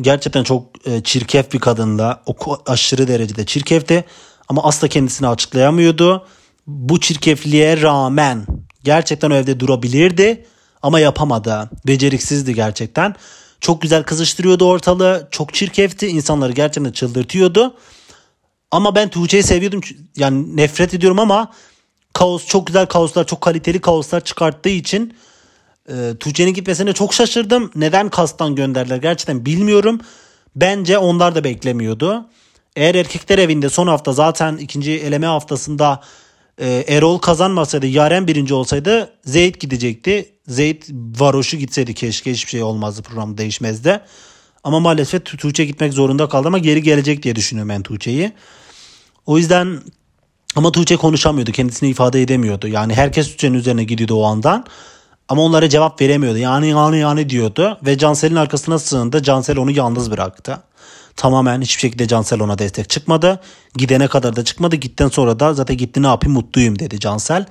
[0.00, 2.22] gerçekten çok e, çirkef bir kadında.
[2.26, 2.34] O
[2.66, 4.04] aşırı derecede çirkefti.
[4.48, 6.26] Ama asla kendisini açıklayamıyordu.
[6.66, 8.46] Bu çirkefliğe rağmen
[8.84, 10.46] gerçekten o evde durabilirdi.
[10.82, 11.70] Ama yapamadı.
[11.86, 13.14] Beceriksizdi gerçekten.
[13.60, 15.28] Çok güzel kızıştırıyordu ortalığı.
[15.30, 16.06] Çok çirkefti.
[16.06, 17.74] İnsanları gerçekten çıldırtıyordu.
[18.76, 19.80] Ama ben Tuğçe'yi seviyordum.
[20.16, 21.52] Yani nefret ediyorum ama
[22.12, 25.14] kaos çok güzel kaoslar, çok kaliteli kaoslar çıkarttığı için
[25.88, 27.70] e, Tuğçe'nin gitmesine çok şaşırdım.
[27.74, 30.00] Neden kastan gönderdiler gerçekten bilmiyorum.
[30.56, 32.26] Bence onlar da beklemiyordu.
[32.76, 36.00] Eğer erkekler evinde son hafta zaten ikinci eleme haftasında
[36.58, 40.28] e, Erol kazanmasaydı Yaren birinci olsaydı Zeyt gidecekti.
[40.48, 44.00] Zeyt varoşu gitseydi keşke hiçbir şey olmazdı program değişmezdi.
[44.64, 48.32] Ama maalesef Tu- Tuğçe gitmek zorunda kaldı ama geri gelecek diye düşünüyorum ben Tuğçe'yi.
[49.26, 49.80] O yüzden
[50.56, 51.52] ama Tuğçe konuşamıyordu.
[51.52, 52.68] Kendisini ifade edemiyordu.
[52.68, 54.64] Yani herkes Tuğçe'nin üzerine gidiyordu o andan.
[55.28, 56.38] Ama onlara cevap veremiyordu.
[56.38, 57.78] Yani yani yani diyordu.
[57.86, 59.22] Ve Cansel'in arkasına sığındı.
[59.22, 60.58] Cansel onu yalnız bıraktı.
[61.16, 63.40] Tamamen hiçbir şekilde Cansel ona destek çıkmadı.
[63.74, 64.76] Gidene kadar da çıkmadı.
[64.76, 67.46] Gitten sonra da zaten gitti ne yapayım mutluyum dedi Cansel.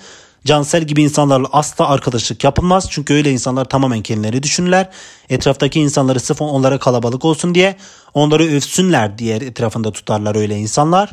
[0.45, 2.88] Cansel gibi insanlarla asla arkadaşlık yapılmaz.
[2.89, 4.89] Çünkü öyle insanlar tamamen kendileri düşünürler.
[5.30, 7.76] Etraftaki insanları sırf onlara kalabalık olsun diye
[8.13, 11.11] onları övsünler diye etrafında tutarlar öyle insanlar.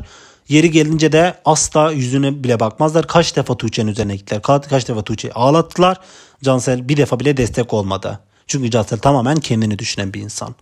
[0.49, 3.07] Yeri gelince de asla yüzüne bile bakmazlar.
[3.07, 4.41] Kaç defa Tuğçe'nin üzerine gittiler.
[4.41, 5.99] Kaç, kaç defa Tuğçe'yi ağlattılar.
[6.43, 8.19] Cansel bir defa bile destek olmadı.
[8.47, 10.55] Çünkü Cansel tamamen kendini düşünen bir insan.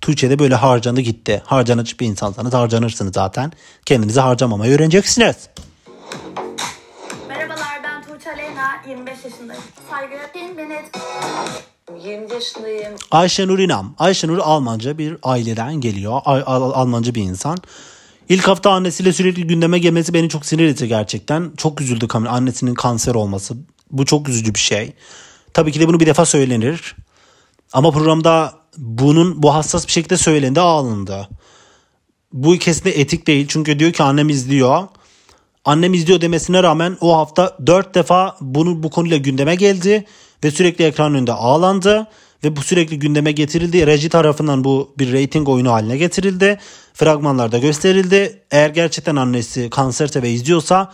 [0.00, 1.42] Tuğçe'de böyle harcandı gitti.
[1.46, 3.52] Harcanıcı bir insansanız harcanırsınız zaten.
[3.86, 5.36] Kendinizi harcamamayı öğreneceksiniz.
[7.28, 9.62] Merhabalar ben Tuğçe Aleyna, 25 yaşındayım.
[9.90, 10.14] Saygı
[10.58, 10.84] beni et...
[12.04, 12.92] 20 yaşındayım.
[13.10, 13.94] Ayşenur İnam.
[13.98, 16.20] Ayşenur Almanca bir aileden geliyor.
[16.24, 17.58] Al- Al- Almanca bir insan.
[18.28, 21.52] İlk hafta annesiyle sürekli gündeme gelmesi beni çok sinir etti gerçekten.
[21.56, 22.32] Çok üzüldü kamera.
[22.32, 23.54] Annesinin kanser olması.
[23.90, 24.92] Bu çok üzücü bir şey.
[25.54, 26.96] Tabii ki de bunu bir defa söylenir.
[27.72, 31.28] Ama programda bunun bu hassas bir şekilde söylendi alındı.
[32.32, 33.46] Bu kesinlikle etik değil.
[33.48, 34.88] Çünkü diyor ki annem izliyor.
[35.64, 40.04] Annem izliyor demesine rağmen o hafta dört defa bunu bu konuyla gündeme geldi
[40.44, 42.06] ve sürekli ekran önünde ağlandı
[42.46, 43.86] ve bu sürekli gündeme getirildi.
[43.86, 46.58] Reji tarafından bu bir reyting oyunu haline getirildi.
[46.94, 48.42] Fragmanlarda gösterildi.
[48.50, 50.92] Eğer gerçekten annesi kanserse ve izliyorsa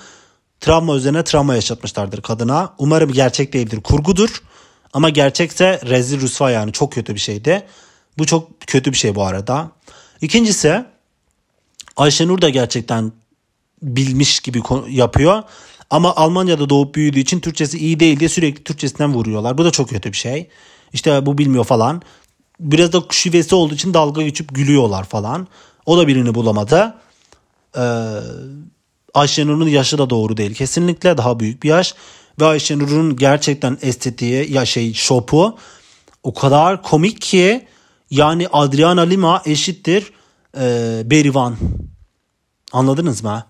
[0.60, 2.74] travma üzerine travma yaşatmışlardır kadına.
[2.78, 4.42] Umarım gerçek değildir, kurgudur.
[4.92, 7.66] Ama gerçekse rezil rüsva yani çok kötü bir şeydi.
[8.18, 9.70] Bu çok kötü bir şey bu arada.
[10.20, 10.84] İkincisi
[11.96, 13.12] Ayşenur da gerçekten
[13.82, 15.42] bilmiş gibi yapıyor.
[15.90, 19.58] Ama Almanya'da doğup büyüdüğü için Türkçesi iyi değil diye sürekli Türkçesinden vuruyorlar.
[19.58, 20.48] Bu da çok kötü bir şey.
[20.92, 22.02] İşte bu bilmiyor falan.
[22.60, 25.48] Biraz da şivesi olduğu için dalga geçip gülüyorlar falan.
[25.86, 26.94] O da birini bulamadı.
[27.76, 27.80] Ee,
[29.14, 30.54] Ayşenur'un yaşı da doğru değil.
[30.54, 31.94] Kesinlikle daha büyük bir yaş.
[32.40, 35.58] Ve Ayşenur'un gerçekten estetiği ya şey şopu
[36.22, 37.66] o kadar komik ki
[38.10, 40.12] yani Adriana Lima eşittir
[40.58, 41.56] e, Berivan.
[42.72, 43.44] Anladınız mı?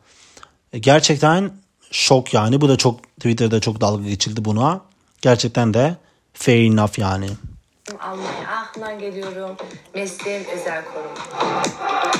[0.80, 1.52] Gerçekten
[1.90, 2.60] şok yani.
[2.60, 4.80] Bu da çok Twitter'da çok dalga geçildi buna.
[5.22, 5.96] Gerçekten de
[6.42, 7.26] fair enough yani.
[8.00, 9.56] Almanya Aachen geliyorum.
[9.94, 11.62] Mesleğim özel koruma.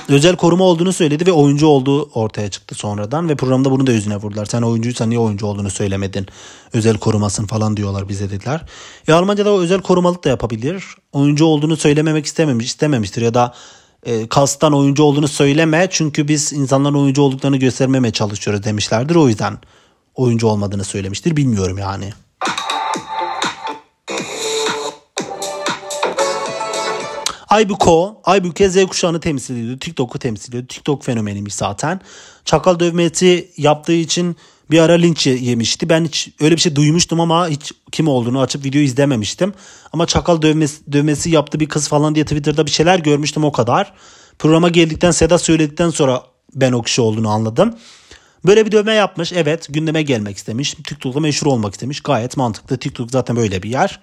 [0.09, 4.17] Özel koruma olduğunu söyledi ve oyuncu olduğu ortaya çıktı sonradan ve programda bunu da yüzüne
[4.17, 4.47] vurdular.
[4.47, 6.27] Sen oyuncuysan niye oyuncu olduğunu söylemedin?
[6.73, 8.61] Özel korumasın falan diyorlar bize dediler.
[9.09, 10.85] E Almanca'da o özel korumalık da yapabilir.
[11.13, 13.55] Oyuncu olduğunu söylememek istememiş, istememiştir ya da
[14.07, 19.15] e, kastan oyuncu olduğunu söyleme çünkü biz insanların oyuncu olduklarını göstermemeye çalışıyoruz demişlerdir.
[19.15, 19.59] O yüzden
[20.15, 21.37] oyuncu olmadığını söylemiştir.
[21.37, 22.13] Bilmiyorum yani.
[27.53, 29.79] Aybüko, Aybüke Z kuşağını temsil ediyordu.
[29.79, 30.67] TikTok'u temsil ediyordu.
[30.67, 32.01] TikTok fenomeniymiş zaten.
[32.45, 34.37] Çakal dövmesi yaptığı için
[34.71, 35.89] bir ara linç ye- yemişti.
[35.89, 39.55] Ben hiç öyle bir şey duymuştum ama hiç kim olduğunu açıp video izlememiştim.
[39.93, 43.93] Ama çakal dövmesi, dövmesi yaptı bir kız falan diye Twitter'da bir şeyler görmüştüm o kadar.
[44.39, 46.23] Programa geldikten Seda söyledikten sonra
[46.55, 47.75] ben o kişi olduğunu anladım.
[48.47, 49.33] Böyle bir dövme yapmış.
[49.33, 50.75] Evet gündeme gelmek istemiş.
[50.75, 52.01] TikTok'ta meşhur olmak istemiş.
[52.01, 52.77] Gayet mantıklı.
[52.77, 54.01] TikTok zaten böyle bir yer.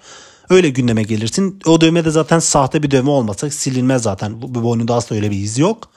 [0.49, 1.59] Öyle gündeme gelirsin.
[1.65, 4.41] O dövme de zaten sahte bir dövme olmasa silinmez zaten.
[4.41, 5.89] Bu, boynunda asla öyle bir iz yok.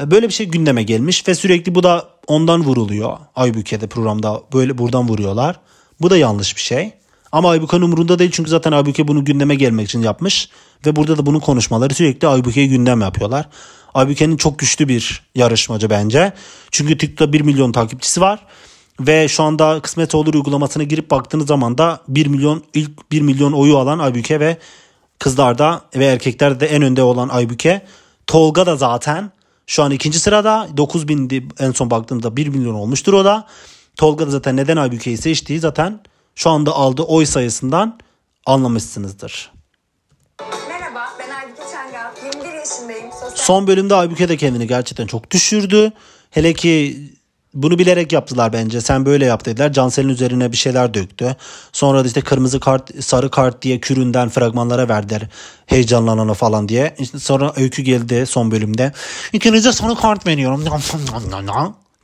[0.00, 3.18] E, Böyle bir şey gündeme gelmiş ve sürekli bu da ondan vuruluyor.
[3.36, 5.60] Aybüke'de programda böyle buradan vuruyorlar.
[6.00, 6.92] Bu da yanlış bir şey.
[7.32, 10.48] Ama Aybüke'nin umurunda değil çünkü zaten Aybüke bunu gündeme gelmek için yapmış.
[10.86, 13.48] Ve burada da bunun konuşmaları sürekli Aybüke'yi gündem yapıyorlar.
[13.94, 16.32] Aybüke'nin çok güçlü bir yarışmacı bence.
[16.70, 18.46] Çünkü TikTok'ta 1 milyon takipçisi var.
[19.00, 23.52] Ve şu anda Kısmet Olur uygulamasına girip baktığınız zaman da 1 milyon ilk 1 milyon
[23.52, 24.58] oyu alan Aybüke ve
[25.18, 27.86] kızlarda ve erkeklerde de en önde olan Aybüke.
[28.26, 29.30] Tolga da zaten
[29.66, 33.46] şu an ikinci sırada 9000'di en son baktığımda 1 milyon olmuştur o da.
[33.96, 36.00] Tolga da zaten neden Aybüke'yi seçtiği zaten
[36.34, 37.98] şu anda aldığı oy sayısından
[38.46, 39.52] anlamışsınızdır.
[40.68, 43.12] Merhaba ben Aybüke Çangal, 21 yaşındayım.
[43.12, 45.92] Sosyal Son bölümde Aybüke de kendini gerçekten çok düşürdü.
[46.30, 46.96] Hele ki
[47.54, 48.80] bunu bilerek yaptılar bence.
[48.80, 49.72] Sen böyle yap dediler.
[49.72, 51.36] Cansel'in üzerine bir şeyler döktü.
[51.72, 55.22] Sonra da işte kırmızı kart, sarı kart diye küründen fragmanlara verdiler.
[55.66, 56.94] Heyecanlanana falan diye.
[56.98, 58.92] İşte sonra öykü geldi son bölümde.
[59.32, 60.64] İkinize sarı kart veriyorum.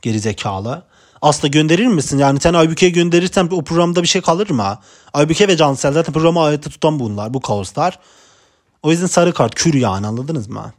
[0.01, 0.83] Geri zekalı.
[1.21, 2.17] Asla gönderir misin?
[2.17, 4.79] Yani sen Aybüke'ye gönderirsen o programda bir şey kalır mı?
[5.13, 7.33] Aybüke ve Cansel zaten programı ayakta tutan bunlar.
[7.33, 7.99] Bu kaoslar.
[8.83, 10.73] O yüzden sarı kart kür yani anladınız mı?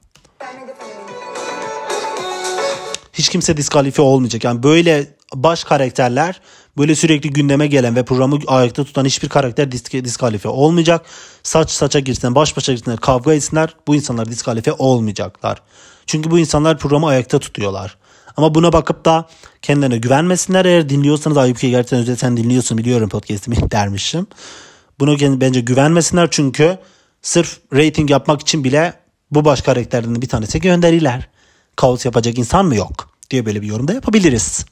[3.19, 4.45] Hiç kimse diskalifiye olmayacak.
[4.45, 6.41] Yani böyle baş karakterler
[6.79, 11.07] böyle sürekli gündeme gelen ve programı ayakta tutan hiçbir karakter disk- diskalifiye olmayacak.
[11.43, 13.75] Saç saça girsinler, baş başa girsinler, kavga etsinler.
[13.87, 15.63] Bu insanlar diskalifiye olmayacaklar.
[16.07, 17.97] Çünkü bu insanlar programı ayakta tutuyorlar.
[18.37, 19.29] Ama buna bakıp da
[19.63, 20.65] kendilerine güvenmesinler.
[20.65, 24.27] Eğer dinliyorsanız Aybüke gerçekten özel sen dinliyorsun biliyorum podcast'imi dermişim.
[25.01, 26.79] Kend- bence güvenmesinler çünkü
[27.23, 28.95] sırf rating yapmak için bile
[29.31, 31.29] bu baş karakterlerin bir tanesi gönderiler.
[31.77, 34.67] Kaos yapacak insan mı yok diye böyle bir yorum da yapabiliriz.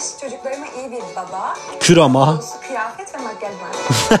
[0.00, 1.54] eş, çocuklarıma iyi bir baba.
[1.80, 2.40] Kür ama.
[2.68, 4.20] Kıyafet ve makyaj var.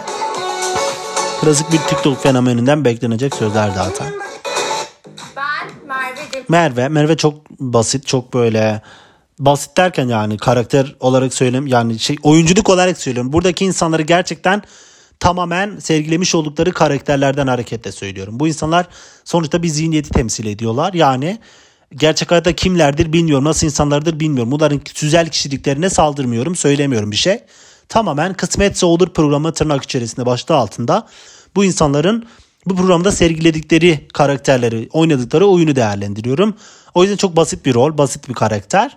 [1.40, 4.12] Klasik bir TikTok fenomeninden beklenecek sözler zaten.
[5.36, 6.44] Ben Merve'cim.
[6.48, 6.88] Merve.
[6.88, 8.82] Merve çok basit, çok böyle
[9.38, 13.32] basit derken yani karakter olarak söyleyeyim yani şey oyunculuk olarak söylüyorum.
[13.32, 14.62] Buradaki insanları gerçekten
[15.20, 18.40] tamamen sergilemiş oldukları karakterlerden hareketle söylüyorum.
[18.40, 18.86] Bu insanlar
[19.24, 20.94] sonuçta bir zihniyeti temsil ediyorlar.
[20.94, 21.38] Yani
[21.94, 23.44] gerçek hayatta kimlerdir bilmiyorum.
[23.44, 24.52] Nasıl insanlardır bilmiyorum.
[24.52, 26.56] Bunların güzel kişiliklerine saldırmıyorum.
[26.56, 27.40] Söylemiyorum bir şey.
[27.88, 31.06] Tamamen kısmetse olur programı tırnak içerisinde başlığı altında.
[31.56, 32.26] Bu insanların
[32.66, 36.54] bu programda sergiledikleri karakterleri, oynadıkları oyunu değerlendiriyorum.
[36.94, 38.96] O yüzden çok basit bir rol, basit bir karakter.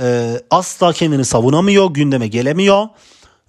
[0.00, 2.88] Ee, asla kendini savunamıyor, gündeme gelemiyor.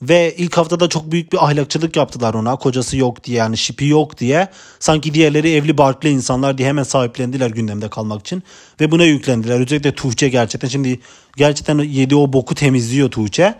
[0.02, 2.56] Ve ilk haftada çok büyük bir ahlakçılık yaptılar ona.
[2.56, 4.48] Kocası yok diye yani şipi yok diye.
[4.80, 8.43] Sanki diğerleri evli barklı insanlar diye hemen sahiplendiler gündemde kalmak için.
[8.82, 9.60] Ve buna yüklendiler.
[9.60, 11.00] Özellikle Tuğçe gerçekten şimdi
[11.38, 13.56] gerçekten yedi o boku temizliyor Tuğçe.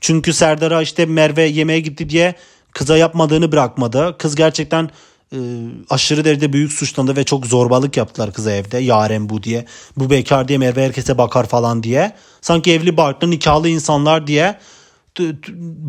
[0.00, 2.34] Çünkü Serdar'a işte Merve yemeğe gitti diye
[2.72, 4.16] kıza yapmadığını bırakmadı.
[4.18, 4.90] Kız gerçekten
[5.32, 5.38] e,
[5.90, 8.78] aşırı derecede büyük suçlandı ve çok zorbalık yaptılar kıza evde.
[8.78, 9.64] Yaren bu diye.
[9.96, 12.12] Bu bekar diye Merve herkese bakar falan diye.
[12.40, 14.58] Sanki evli barklı nikahlı insanlar diye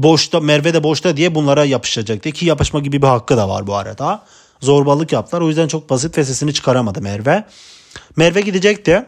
[0.04, 2.32] boşta Merve de boşta diye bunlara yapışacaktı.
[2.32, 4.26] Ki yapışma gibi bir hakkı da var bu arada.
[4.62, 5.42] Zorbalık yaptılar.
[5.42, 7.46] O yüzden çok basit ve sesini çıkaramadı Merve.
[8.16, 9.06] Merve gidecekti.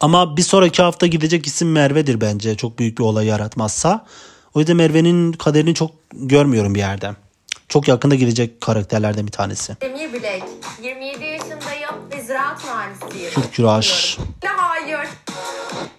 [0.00, 2.56] Ama bir sonraki hafta gidecek isim Merve'dir bence.
[2.56, 4.06] Çok büyük bir olay yaratmazsa.
[4.54, 7.10] O yüzden Merve'nin kaderini çok görmüyorum bir yerde.
[7.70, 9.76] Çok yakında gidecek karakterlerden bir tanesi.
[9.80, 10.42] Demir Bilek.
[10.82, 13.30] 27 yaşındayım ve ziraat mühendisiyim.
[13.34, 14.18] Kürküraş.
[14.46, 15.08] Hayır.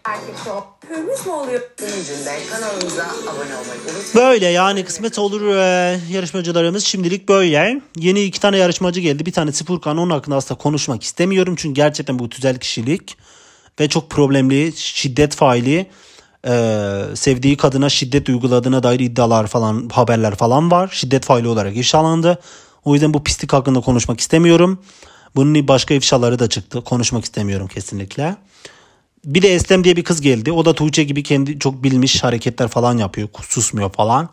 [0.05, 0.61] Erkek ol.
[0.89, 1.61] Hürmüz mü oluyor?
[1.79, 4.11] Sonucunda kanalımıza abone olmayı unutmayın.
[4.15, 7.81] Böyle yani kısmet olur e, yarışmacılarımız şimdilik böyle.
[7.97, 9.25] Yeni iki tane yarışmacı geldi.
[9.25, 11.55] Bir tanesi Furkan onun hakkında aslında konuşmak istemiyorum.
[11.57, 13.17] Çünkü gerçekten bu tüzel kişilik
[13.79, 15.87] ve çok problemli şiddet faili
[16.47, 20.89] e, sevdiği kadına şiddet uyguladığına dair iddialar falan haberler falan var.
[20.93, 22.39] Şiddet faili olarak ifşalandı.
[22.85, 24.79] O yüzden bu pislik hakkında konuşmak istemiyorum.
[25.35, 26.83] Bunun başka ifşaları da çıktı.
[26.83, 28.35] Konuşmak istemiyorum kesinlikle.
[29.25, 30.51] Bir de Eslem diye bir kız geldi.
[30.51, 33.29] O da Tuğçe gibi kendi çok bilmiş hareketler falan yapıyor.
[33.41, 34.29] Susmuyor falan.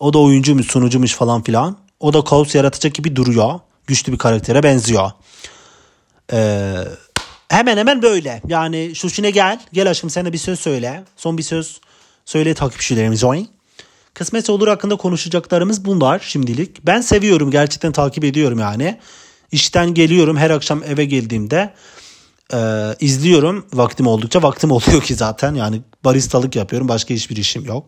[0.00, 1.76] O da oyuncuymuş, sunucumuş falan filan.
[2.00, 3.60] O da kaos yaratacak gibi duruyor.
[3.86, 5.10] Güçlü bir karaktere benziyor.
[6.32, 6.74] Ee,
[7.52, 8.42] hemen hemen böyle.
[8.48, 9.60] Yani Şuşine gel.
[9.72, 11.04] Gel aşkım de bir söz söyle.
[11.16, 11.80] Son bir söz
[12.24, 13.26] söyle takipçilerimize.
[13.26, 13.44] oy.
[14.14, 16.86] Kısmet olur hakkında konuşacaklarımız bunlar şimdilik.
[16.86, 18.98] Ben seviyorum gerçekten takip ediyorum yani.
[19.52, 21.74] İşten geliyorum her akşam eve geldiğimde
[22.54, 22.58] e,
[23.00, 24.42] izliyorum vaktim oldukça.
[24.42, 27.86] Vaktim oluyor ki zaten yani baristalık yapıyorum başka hiçbir işim yok.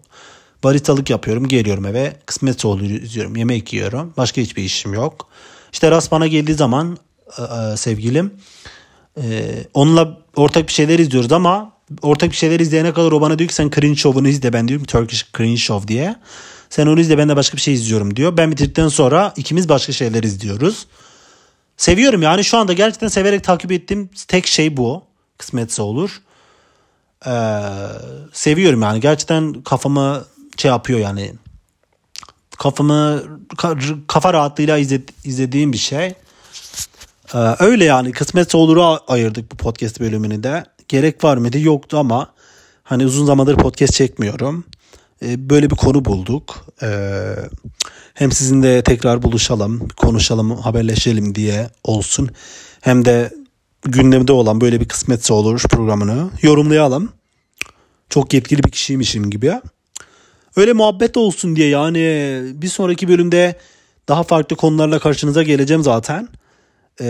[0.65, 5.29] Baristalık yapıyorum geliyorum eve kısmetse olur izliyorum yemek yiyorum başka hiçbir işim yok.
[5.73, 6.99] İşte Ras bana geldiği zaman
[7.39, 8.33] e, e, sevgilim
[9.23, 13.49] e, onunla ortak bir şeyler izliyoruz ama ortak bir şeyler izleyene kadar o bana diyor
[13.49, 16.17] ki sen cringe show'unu izle ben diyorum Turkish cringe show diye.
[16.71, 18.37] Sen onu izle ben de başka bir şey izliyorum diyor.
[18.37, 20.87] Ben bitirdikten sonra ikimiz başka şeyler izliyoruz.
[21.77, 25.03] Seviyorum yani şu anda gerçekten severek takip ettiğim tek şey bu.
[25.39, 26.21] Kısmetse olur.
[27.27, 27.31] Ee,
[28.33, 30.25] seviyorum yani gerçekten kafamı
[30.57, 31.33] şey yapıyor yani.
[32.59, 33.23] Kafamı
[33.57, 36.15] ka- kafa rahatlığıyla izled- izlediğim bir şey.
[37.35, 40.64] Ee, öyle yani kısmetse olur'a ayırdık bu podcast bölümünü de.
[40.89, 41.59] Gerek var mıydı?
[41.59, 42.35] Yoktu ama
[42.82, 44.64] hani uzun zamandır podcast çekmiyorum.
[45.22, 46.66] Ee, böyle bir konu bulduk.
[46.82, 47.20] Ee,
[48.14, 52.30] hem sizinle tekrar buluşalım, konuşalım, haberleşelim diye olsun.
[52.80, 53.35] Hem de
[53.82, 57.12] gündemde olan böyle bir kısmetse olur programını yorumlayalım.
[58.09, 59.61] Çok yetkili bir kişiymişim gibi.
[60.57, 61.99] Öyle muhabbet olsun diye yani
[62.55, 63.59] bir sonraki bölümde
[64.09, 66.28] daha farklı konularla karşınıza geleceğim zaten.
[67.01, 67.07] Ee,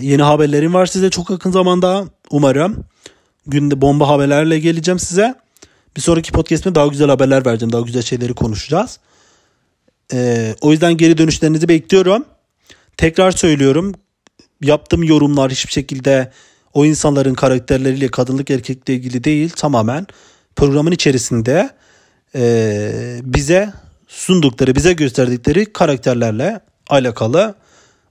[0.00, 2.84] yeni haberlerim var size çok yakın zamanda umarım.
[3.46, 5.34] Günde bomba haberlerle geleceğim size.
[5.96, 7.72] Bir sonraki podcast'te daha güzel haberler vereceğim.
[7.72, 8.98] Daha güzel şeyleri konuşacağız.
[10.12, 12.24] Ee, o yüzden geri dönüşlerinizi bekliyorum.
[12.96, 13.94] Tekrar söylüyorum.
[14.62, 16.32] Yaptığım yorumlar hiçbir şekilde
[16.74, 19.50] o insanların karakterleriyle kadınlık erkekle ilgili değil.
[19.56, 20.06] Tamamen
[20.56, 21.70] programın içerisinde
[22.34, 23.72] e, bize
[24.08, 26.60] sundukları, bize gösterdikleri karakterlerle
[26.90, 27.54] alakalı.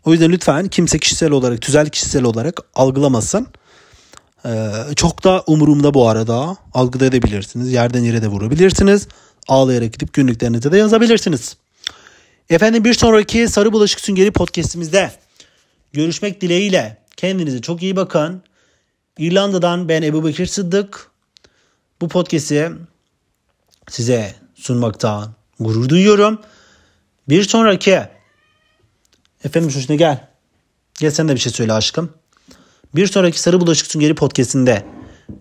[0.07, 3.47] O yüzden lütfen kimse kişisel olarak, tüzel kişisel olarak algılamasın.
[4.45, 6.57] Ee, çok da umurumda bu arada.
[6.73, 7.71] Algıda edebilirsiniz.
[7.73, 9.07] Yerden yere de vurabilirsiniz.
[9.47, 11.57] Ağlayarak gidip günlüklerinize de yazabilirsiniz.
[12.49, 15.11] Efendim bir sonraki Sarı Bulaşık Süngeri podcastimizde
[15.93, 16.97] görüşmek dileğiyle.
[17.17, 18.43] Kendinize çok iyi bakın.
[19.17, 21.11] İrlanda'dan ben Ebu Bekir Sıddık.
[22.01, 22.71] Bu podcast'i
[23.89, 26.41] size sunmaktan gurur duyuyorum.
[27.29, 28.16] Bir sonraki
[29.43, 30.27] efendim şuna gel.
[30.99, 32.13] Gel sen de bir şey söyle aşkım.
[32.95, 34.85] Bir sonraki Sarı Bulaşık Süngeri podcastinde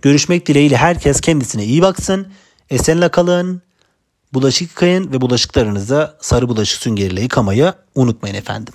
[0.03, 2.32] görüşmek dileğiyle herkes kendisine iyi baksın.
[2.70, 3.62] Esenle kalın.
[4.32, 8.74] Bulaşık yıkayın ve bulaşıklarınızı sarı bulaşık süngeriyle yıkamayı unutmayın efendim.